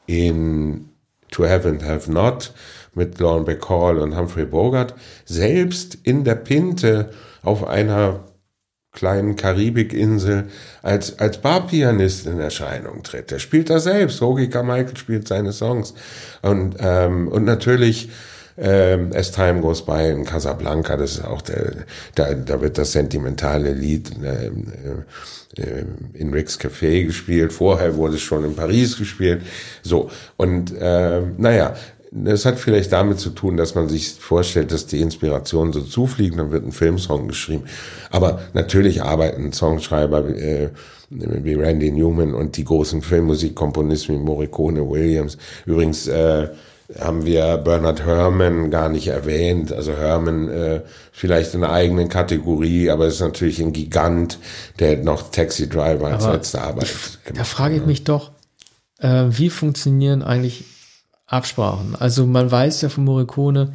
in 0.06 0.90
To 1.32 1.46
Have 1.46 1.68
and 1.68 1.84
Have 1.84 2.10
Not 2.10 2.54
mit 2.96 3.20
Lauren 3.20 3.46
Bacall 3.46 4.00
und 4.00 4.18
Humphrey 4.18 4.46
Bogart 4.46 4.96
selbst 5.26 5.98
in 6.04 6.24
der 6.24 6.36
Pinte 6.36 7.12
auf 7.44 7.68
einer 7.68 8.26
kleinen 8.96 9.36
Karibikinsel 9.36 10.46
als, 10.82 11.20
als 11.20 11.40
Barpianist 11.40 12.26
in 12.26 12.40
Erscheinung 12.40 13.04
tritt. 13.04 13.30
Der 13.30 13.40
spielt 13.40 13.70
da 13.70 13.80
selbst. 13.80 14.22
Hoagie 14.22 14.50
Carmichael 14.50 14.98
spielt 14.98 15.28
seine 15.28 15.52
Songs. 15.52 15.94
Und, 16.42 16.78
ähm, 16.80 17.28
und 17.28 17.44
natürlich 17.44 18.10
ähm, 18.58 19.12
As 19.14 19.32
Time 19.32 19.60
Goes 19.60 19.86
By 19.86 20.10
in 20.10 20.24
Casablanca, 20.24 20.96
das 20.96 21.18
ist 21.18 21.26
auch 21.26 21.42
der, 21.42 21.74
da, 22.16 22.34
da 22.34 22.62
wird 22.62 22.78
das 22.78 22.94
sentimentale 22.94 23.74
Lied 23.74 24.12
äh, 24.24 24.48
äh, 25.62 25.86
in 26.14 26.34
Rick's 26.34 26.58
Café 26.58 27.06
gespielt. 27.06 27.52
Vorher 27.52 27.98
wurde 27.98 28.16
es 28.16 28.22
schon 28.22 28.46
in 28.46 28.56
Paris 28.56 28.98
gespielt. 28.98 29.42
So. 29.84 30.10
Und 30.38 30.74
äh, 30.74 31.22
naja, 31.38 31.76
das 32.24 32.46
hat 32.46 32.60
vielleicht 32.60 32.94
damit 32.94 33.20
zu 33.20 33.30
tun, 33.30 33.58
dass 33.58 33.76
man 33.76 33.90
sich 33.90 34.14
vorstellt, 34.14 34.72
dass 34.72 34.88
die 34.88 35.02
Inspirationen 35.02 35.74
so 35.74 35.82
zufliegen, 35.82 36.38
dann 36.38 36.52
wird 36.52 36.66
ein 36.66 36.72
Filmsong 36.72 37.28
geschrieben. 37.28 37.66
Aber 38.10 38.40
natürlich 38.54 39.04
arbeiten 39.04 39.52
Songschreiber 39.52 40.30
äh, 40.30 40.70
wie 41.10 41.54
Randy 41.56 41.92
Newman 41.92 42.34
und 42.34 42.58
die 42.58 42.64
großen 42.64 43.02
Filmmusikkomponisten 43.02 44.16
wie 44.16 44.20
Morricone, 44.20 44.90
Williams. 44.90 45.38
Übrigens 45.66 46.08
äh, 46.08 46.48
haben 47.00 47.26
wir 47.26 47.58
Bernard 47.58 48.06
Herrmann 48.06 48.72
gar 48.72 48.90
nicht 48.90 49.08
erwähnt. 49.08 49.74
Also 49.74 49.94
Herrmann 49.94 50.48
äh, 50.50 50.82
vielleicht 51.12 51.54
in 51.54 51.64
einer 51.64 51.74
eigenen 51.74 52.08
Kategorie, 52.08 52.90
aber 52.90 53.08
ist 53.08 53.20
natürlich 53.20 53.60
ein 53.60 53.74
Gigant, 53.74 54.40
der 54.80 54.98
noch 54.98 55.32
Taxi 55.32 55.68
Driver 55.68 56.08
als 56.08 56.24
aber 56.24 56.36
letzte 56.36 56.62
Arbeit 56.62 56.88
gemacht 57.26 57.40
Da 57.40 57.44
frage 57.44 57.76
ich 57.76 57.86
mich 57.86 58.04
doch, 58.04 58.32
äh, 59.00 59.26
wie 59.30 59.50
funktionieren 59.50 60.22
eigentlich 60.22 60.64
Absprachen. 61.36 61.96
Also 61.96 62.26
man 62.26 62.50
weiß 62.50 62.82
ja 62.82 62.90
von 62.90 63.04
Morricone, 63.04 63.74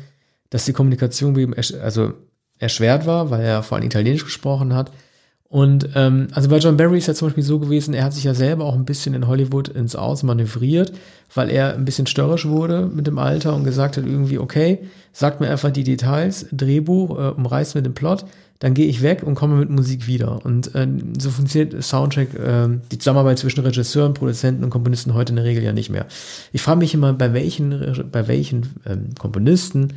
dass 0.51 0.65
die 0.65 0.73
Kommunikation 0.73 1.35
bei 1.35 1.45
ersch 1.57 1.75
also 1.75 2.15
erschwert 2.59 3.07
war, 3.07 3.31
weil 3.31 3.43
er 3.43 3.63
vor 3.63 3.77
allem 3.77 3.87
Italienisch 3.87 4.25
gesprochen 4.25 4.75
hat. 4.75 4.93
Und 5.49 5.89
ähm, 5.97 6.29
also 6.33 6.49
bei 6.49 6.59
John 6.59 6.77
Barry 6.77 6.99
ist 6.99 7.09
ja 7.09 7.15
zum 7.15 7.27
Beispiel 7.27 7.43
so 7.43 7.59
gewesen, 7.59 7.93
er 7.93 8.05
hat 8.05 8.13
sich 8.13 8.23
ja 8.23 8.35
selber 8.35 8.65
auch 8.65 8.77
ein 8.77 8.85
bisschen 8.85 9.15
in 9.15 9.27
Hollywood 9.27 9.69
ins 9.69 9.97
Aus 9.97 10.23
manövriert, 10.23 10.93
weil 11.35 11.51
er 11.51 11.75
ein 11.75 11.85
bisschen 11.85 12.07
störrisch 12.07 12.47
wurde 12.47 12.87
mit 12.87 13.09
dem 13.09 13.19
Alter 13.19 13.57
und 13.57 13.65
gesagt 13.65 13.97
hat 13.97 14.07
irgendwie, 14.07 14.39
okay, 14.39 14.79
sagt 15.13 15.41
mir 15.41 15.51
einfach 15.51 15.73
die 15.73 15.83
Details, 15.83 16.47
Drehbuch, 16.53 17.19
äh, 17.19 17.31
umreißt 17.31 17.75
mir 17.75 17.83
den 17.83 17.95
Plot, 17.95 18.27
dann 18.61 18.75
gehe 18.75 18.87
ich 18.87 19.03
weg 19.03 19.23
und 19.23 19.35
komme 19.35 19.57
mit 19.57 19.71
Musik 19.71 20.07
wieder. 20.07 20.45
Und 20.45 20.75
äh, 20.75 20.87
so 21.19 21.31
funktioniert 21.31 21.83
Soundtrack, 21.83 22.35
äh, 22.35 22.69
die 22.93 22.99
Zusammenarbeit 22.99 23.39
zwischen 23.39 23.61
Regisseuren, 23.61 24.15
Produzenten 24.15 24.63
und 24.63 24.71
Komponisten 24.71 25.15
heute 25.15 25.33
in 25.33 25.37
der 25.37 25.47
Regel 25.47 25.65
ja 25.65 25.73
nicht 25.73 25.91
mehr. 25.91 26.07
Ich 26.53 26.61
frage 26.61 26.79
mich 26.79 26.95
immer, 26.95 27.13
bei 27.15 27.33
welchen, 27.33 28.11
bei 28.13 28.29
welchen 28.29 28.69
ähm, 28.87 29.09
Komponisten 29.19 29.95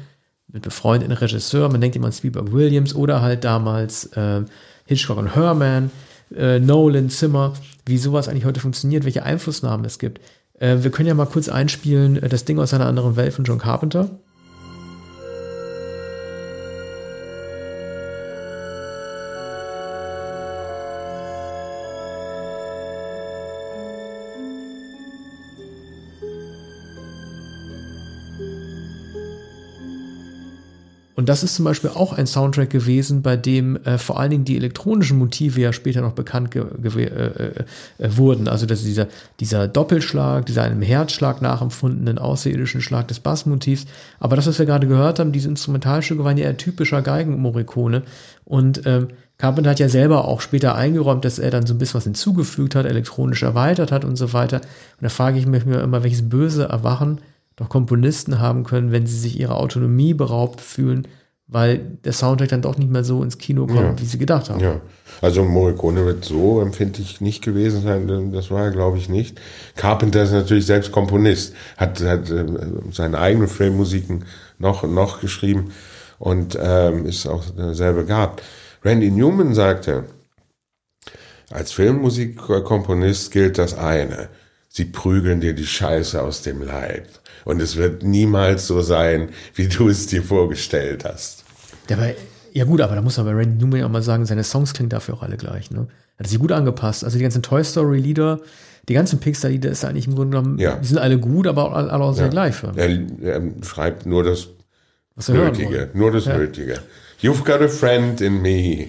mit 0.52 0.64
befreundeten 0.64 1.16
Regisseuren, 1.16 1.72
man 1.72 1.82
denkt 1.82 1.98
immer 1.98 2.08
an 2.08 2.14
Spielberg 2.14 2.54
Williams 2.54 2.96
oder 2.96 3.22
halt 3.22 3.44
damals 3.44 4.06
äh, 4.16 4.44
Hitchcock 4.86 5.18
und 5.18 5.36
Herman, 5.36 5.92
äh, 6.34 6.60
Nolan, 6.60 7.10
Zimmer, 7.10 7.54
wie 7.86 7.98
sowas 7.98 8.30
eigentlich 8.30 8.46
heute 8.46 8.62
funktioniert, 8.62 9.04
welche 9.04 9.24
Einflussnahmen 9.24 9.86
es 9.86 10.00
gibt. 10.00 10.22
Äh, 10.58 10.78
wir 10.84 10.92
können 10.92 11.08
ja 11.08 11.16
mal 11.16 11.26
kurz 11.26 11.50
einspielen, 11.50 12.22
äh, 12.22 12.30
das 12.30 12.46
Ding 12.46 12.60
aus 12.60 12.74
einer 12.74 12.86
anderen 12.86 13.18
Welt 13.18 13.34
von 13.34 13.44
John 13.44 13.60
Carpenter. 13.60 14.10
Und 31.24 31.30
das 31.30 31.42
ist 31.42 31.56
zum 31.56 31.64
Beispiel 31.64 31.90
auch 31.90 32.12
ein 32.12 32.28
Soundtrack 32.28 32.70
gewesen, 32.70 33.22
bei 33.22 33.38
dem 33.38 33.78
äh, 33.86 33.98
vor 33.98 34.20
allen 34.20 34.30
Dingen 34.30 34.44
die 34.44 34.58
elektronischen 34.58 35.18
Motive 35.18 35.62
ja 35.62 35.72
später 35.72 36.02
noch 36.02 36.12
bekannt 36.12 36.54
äh, 36.54 36.60
äh, 36.60 37.64
äh, 37.98 38.18
wurden. 38.18 38.50
Also 38.50 38.66
dass 38.66 38.84
dieser, 38.84 39.08
dieser 39.40 39.70
Doppelschlag, 39.70 40.46
dieser 40.46 40.64
einem 40.64 40.82
Herzschlag 40.82 41.42
nachempfundenen 41.42 42.18
außerirdischen 42.18 42.82
Schlag 42.82 43.08
des 43.08 43.22
Bassmotivs. 43.22 43.86
Aber 44.20 44.36
das, 44.36 44.48
was 44.48 44.60
wir 44.60 44.66
gerade 44.66 44.86
gehört 44.86 45.18
haben, 45.18 45.32
diese 45.32 45.48
Instrumentalstücke 45.48 46.26
waren 46.26 46.38
ja 46.38 46.44
eher 46.44 46.58
typischer 46.58 47.02
Geigen-Morricone. 47.02 48.04
Und 48.44 48.86
ähm, 48.86 49.08
Carpenter 49.38 49.70
hat 49.70 49.80
ja 49.80 49.88
selber 49.88 50.28
auch 50.28 50.42
später 50.42 50.76
eingeräumt, 50.76 51.24
dass 51.24 51.40
er 51.40 51.52
dann 51.52 51.66
so 51.66 51.74
ein 51.74 51.78
bisschen 51.78 52.00
was 52.00 52.04
hinzugefügt 52.04 52.76
hat, 52.76 52.86
elektronisch 52.86 53.44
erweitert 53.44 53.94
hat 53.94 54.04
und 54.04 54.18
so 54.18 54.34
weiter. 54.34 54.58
Und 54.58 55.04
da 55.04 55.08
frage 55.08 55.40
ich 55.40 55.46
mich 55.46 55.66
immer, 55.66 56.04
welches 56.04 56.28
böse 56.28 56.66
Erwachen 56.66 57.22
doch 57.56 57.70
Komponisten 57.70 58.40
haben 58.40 58.64
können, 58.64 58.92
wenn 58.92 59.06
sie 59.06 59.18
sich 59.18 59.40
ihrer 59.40 59.58
Autonomie 59.58 60.14
beraubt 60.14 60.62
fühlen, 60.62 61.08
weil 61.48 61.78
der 62.04 62.14
Soundtrack 62.14 62.50
dann 62.50 62.62
doch 62.62 62.78
nicht 62.78 62.90
mehr 62.90 63.04
so 63.04 63.22
ins 63.22 63.38
Kino 63.38 63.68
kommt, 63.68 63.80
Ja. 63.80 64.00
wie 64.00 64.06
sie 64.06 64.18
gedacht 64.18 64.50
haben. 64.50 64.60
Ja, 64.60 64.82
also 65.22 65.44
Morricone 65.44 66.06
wird 66.06 66.26
so 66.26 66.62
empfindlich 66.62 67.22
nicht 67.22 67.44
gewesen 67.44 67.84
sein, 67.84 68.32
das 68.32 68.50
war 68.50 68.64
er, 68.66 68.72
glaube 68.72 68.98
ich, 68.98 69.08
nicht. 69.10 69.40
Carpenter 69.76 70.24
ist 70.24 70.32
natürlich 70.32 70.66
selbst 70.66 70.92
Komponist, 70.92 71.54
hat, 71.78 72.02
hat 72.02 72.30
äh, 72.32 72.46
seine 72.92 73.20
eigenen 73.20 73.48
Filmmusiken 73.48 74.26
noch, 74.58 74.84
noch 74.84 75.20
geschrieben 75.22 75.72
und 76.18 76.58
ähm, 76.60 77.06
ist 77.06 77.28
auch 77.28 77.44
sehr 77.74 77.94
begabt. 77.94 78.42
Randy 78.84 79.12
Newman 79.12 79.54
sagte, 79.54 80.06
als 81.52 81.72
Filmmusikkomponist 81.74 83.32
gilt 83.32 83.58
das 83.58 83.78
eine. 83.78 84.30
Sie 84.70 84.86
prügeln 84.86 85.40
dir 85.40 85.54
die 85.54 85.68
Scheiße 85.68 86.22
aus 86.22 86.42
dem 86.42 86.64
Leib. 86.64 87.08
Und 87.46 87.62
es 87.62 87.76
wird 87.76 88.04
niemals 88.04 88.68
so 88.68 88.82
sein, 88.82 89.30
wie 89.56 89.68
du 89.68 89.90
es 89.90 90.08
dir 90.08 90.24
vorgestellt 90.24 91.06
hast. 91.06 91.44
Dabei, 91.88 92.16
ja 92.54 92.66
gut, 92.66 92.82
aber 92.82 92.96
da 92.96 93.02
muss 93.02 93.18
man 93.18 93.26
bei 93.26 93.34
Randy 93.34 93.64
Newman 93.64 93.80
ja 93.80 93.86
auch 93.86 93.92
mal 93.92 94.02
sagen, 94.02 94.26
seine 94.26 94.44
Songs 94.44 94.74
klingen 94.74 94.90
dafür 94.90 95.16
auch 95.16 95.24
alle 95.24 95.38
gleich. 95.38 95.72
Ne? 95.72 95.88
Hat 96.18 96.28
sich 96.28 96.40
gut 96.40 96.52
angepasst. 96.52 97.04
Also 97.04 97.18
die 97.18 97.24
ganzen 97.24 97.42
Toy 97.42 97.64
Story 97.64 98.00
Lieder, 98.00 98.40
die 98.88 98.94
ganzen 98.94 99.20
Pixar-Lieder 99.20 99.70
ist 99.70 99.84
eigentlich 99.84 100.08
im 100.08 100.16
Grunde 100.16 100.38
genommen, 100.38 100.60
Ja. 100.60 100.76
die 100.78 100.88
sind 100.88 100.98
alle 101.00 101.18
gut, 101.20 101.48
aber 101.48 101.66
auch 101.66 101.74
alle, 101.74 101.92
auch 101.94 102.14
sehr 102.14 102.26
Ja. 102.26 102.30
gleich. 102.32 102.56
Er, 102.76 102.90
er 103.24 103.42
schreibt 103.64 104.06
nur 104.06 104.24
das 104.24 104.48
was 105.16 105.30
Nötige, 105.30 105.90
nur 105.94 106.12
das 106.12 106.26
Nötige. 106.26 106.80
You've 107.22 107.44
got 107.44 107.62
a 107.62 107.68
friend 107.68 108.20
in 108.22 108.42
me. 108.42 108.88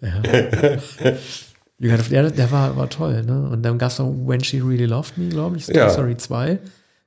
Ja, 1.80 1.96
der, 1.96 2.30
der 2.30 2.50
war, 2.52 2.76
war 2.76 2.88
toll, 2.88 3.24
ne? 3.24 3.48
Und 3.50 3.62
dann 3.62 3.78
gab 3.78 3.90
es 3.90 3.98
noch 3.98 4.06
When 4.08 4.42
She 4.42 4.60
Really 4.60 4.86
Loved 4.86 5.18
Me, 5.18 5.28
glaube 5.28 5.56
ich, 5.56 5.66
Toy 5.66 5.76
Ja. 5.76 5.90
Story 5.90 6.16
2, 6.16 6.58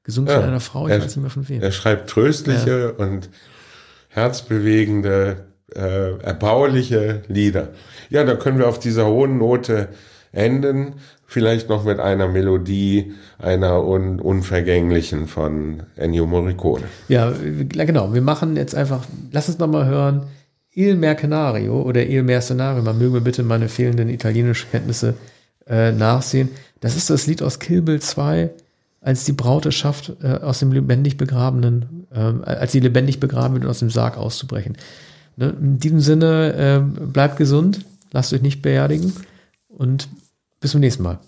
gesungen 0.07 0.29
Ja. 0.31 0.39
von 0.39 0.49
einer 0.49 0.59
Frau, 0.59 0.87
ich 0.87 0.93
Er- 0.93 0.99
weiß 1.01 1.05
nicht 1.15 1.21
mehr 1.21 1.29
von 1.29 1.47
wem. 1.47 1.61
Er 1.61 1.71
schreibt 1.71 2.09
tröstliche 2.09 2.93
und 2.93 3.29
herzbewegende, 4.09 5.45
äh, 5.75 6.17
erbauliche 6.23 7.21
Lieder. 7.27 7.69
Ja, 8.09 8.23
da 8.23 8.35
können 8.35 8.57
wir 8.57 8.67
auf 8.67 8.79
dieser 8.79 9.05
hohen 9.05 9.37
Note 9.37 9.89
enden. 10.31 10.95
Vielleicht 11.29 11.69
noch 11.69 11.83
mit 11.83 11.99
einer 11.99 12.27
Melodie, 12.27 13.13
einer 13.37 13.83
un 13.85 14.19
unvergänglichen 14.19 15.27
von 15.27 15.83
Ennio 15.97 16.25
Morricone. 16.25 16.85
Ja, 17.09 17.31
äh, 17.31 17.65
genau. 17.65 18.13
Wir 18.13 18.21
machen 18.21 18.55
jetzt 18.55 18.73
einfach, 18.75 19.03
lass 19.31 19.49
uns 19.49 19.59
nochmal 19.59 19.85
hören, 19.85 20.23
Il 20.73 20.95
Mercenario 20.95 21.81
oder 21.81 22.05
Il 22.05 22.23
Mercenario. 22.23 22.81
Man 22.83 22.97
möge 22.97 23.11
mir 23.11 23.21
bitte 23.21 23.43
meine 23.43 23.67
fehlenden 23.69 24.09
italienischen 24.09 24.69
Kenntnisse 24.71 25.15
äh, 25.67 25.91
nachsehen. 25.91 26.49
Das 26.79 26.95
ist 26.95 27.09
das 27.09 27.27
Lied 27.27 27.41
aus 27.43 27.59
Kill 27.59 27.81
Bill 27.81 27.99
2, 27.99 28.49
als 29.01 29.23
die 29.25 29.33
Braut 29.33 29.65
es 29.65 29.75
schafft, 29.75 30.13
äh, 30.21 30.27
aus 30.27 30.59
dem 30.59 30.71
lebendig 30.71 31.17
begrabenen, 31.17 32.07
ähm, 32.13 32.43
als 32.43 32.71
sie 32.71 32.79
lebendig 32.79 33.19
begraben 33.19 33.53
wird 33.53 33.65
und 33.65 33.69
aus 33.69 33.79
dem 33.79 33.89
Sarg 33.89 34.17
auszubrechen. 34.17 34.77
Ne? 35.35 35.55
In 35.59 35.79
diesem 35.79 35.99
Sinne, 35.99 36.55
ähm, 36.57 36.93
bleibt 37.13 37.37
gesund, 37.37 37.85
lasst 38.11 38.33
euch 38.33 38.41
nicht 38.41 38.61
beerdigen 38.61 39.13
und 39.67 40.09
bis 40.59 40.71
zum 40.71 40.81
nächsten 40.81 41.03
Mal. 41.03 41.19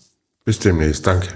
Bis 0.45 0.59
demnächst. 0.59 1.05
Danke. 1.05 1.29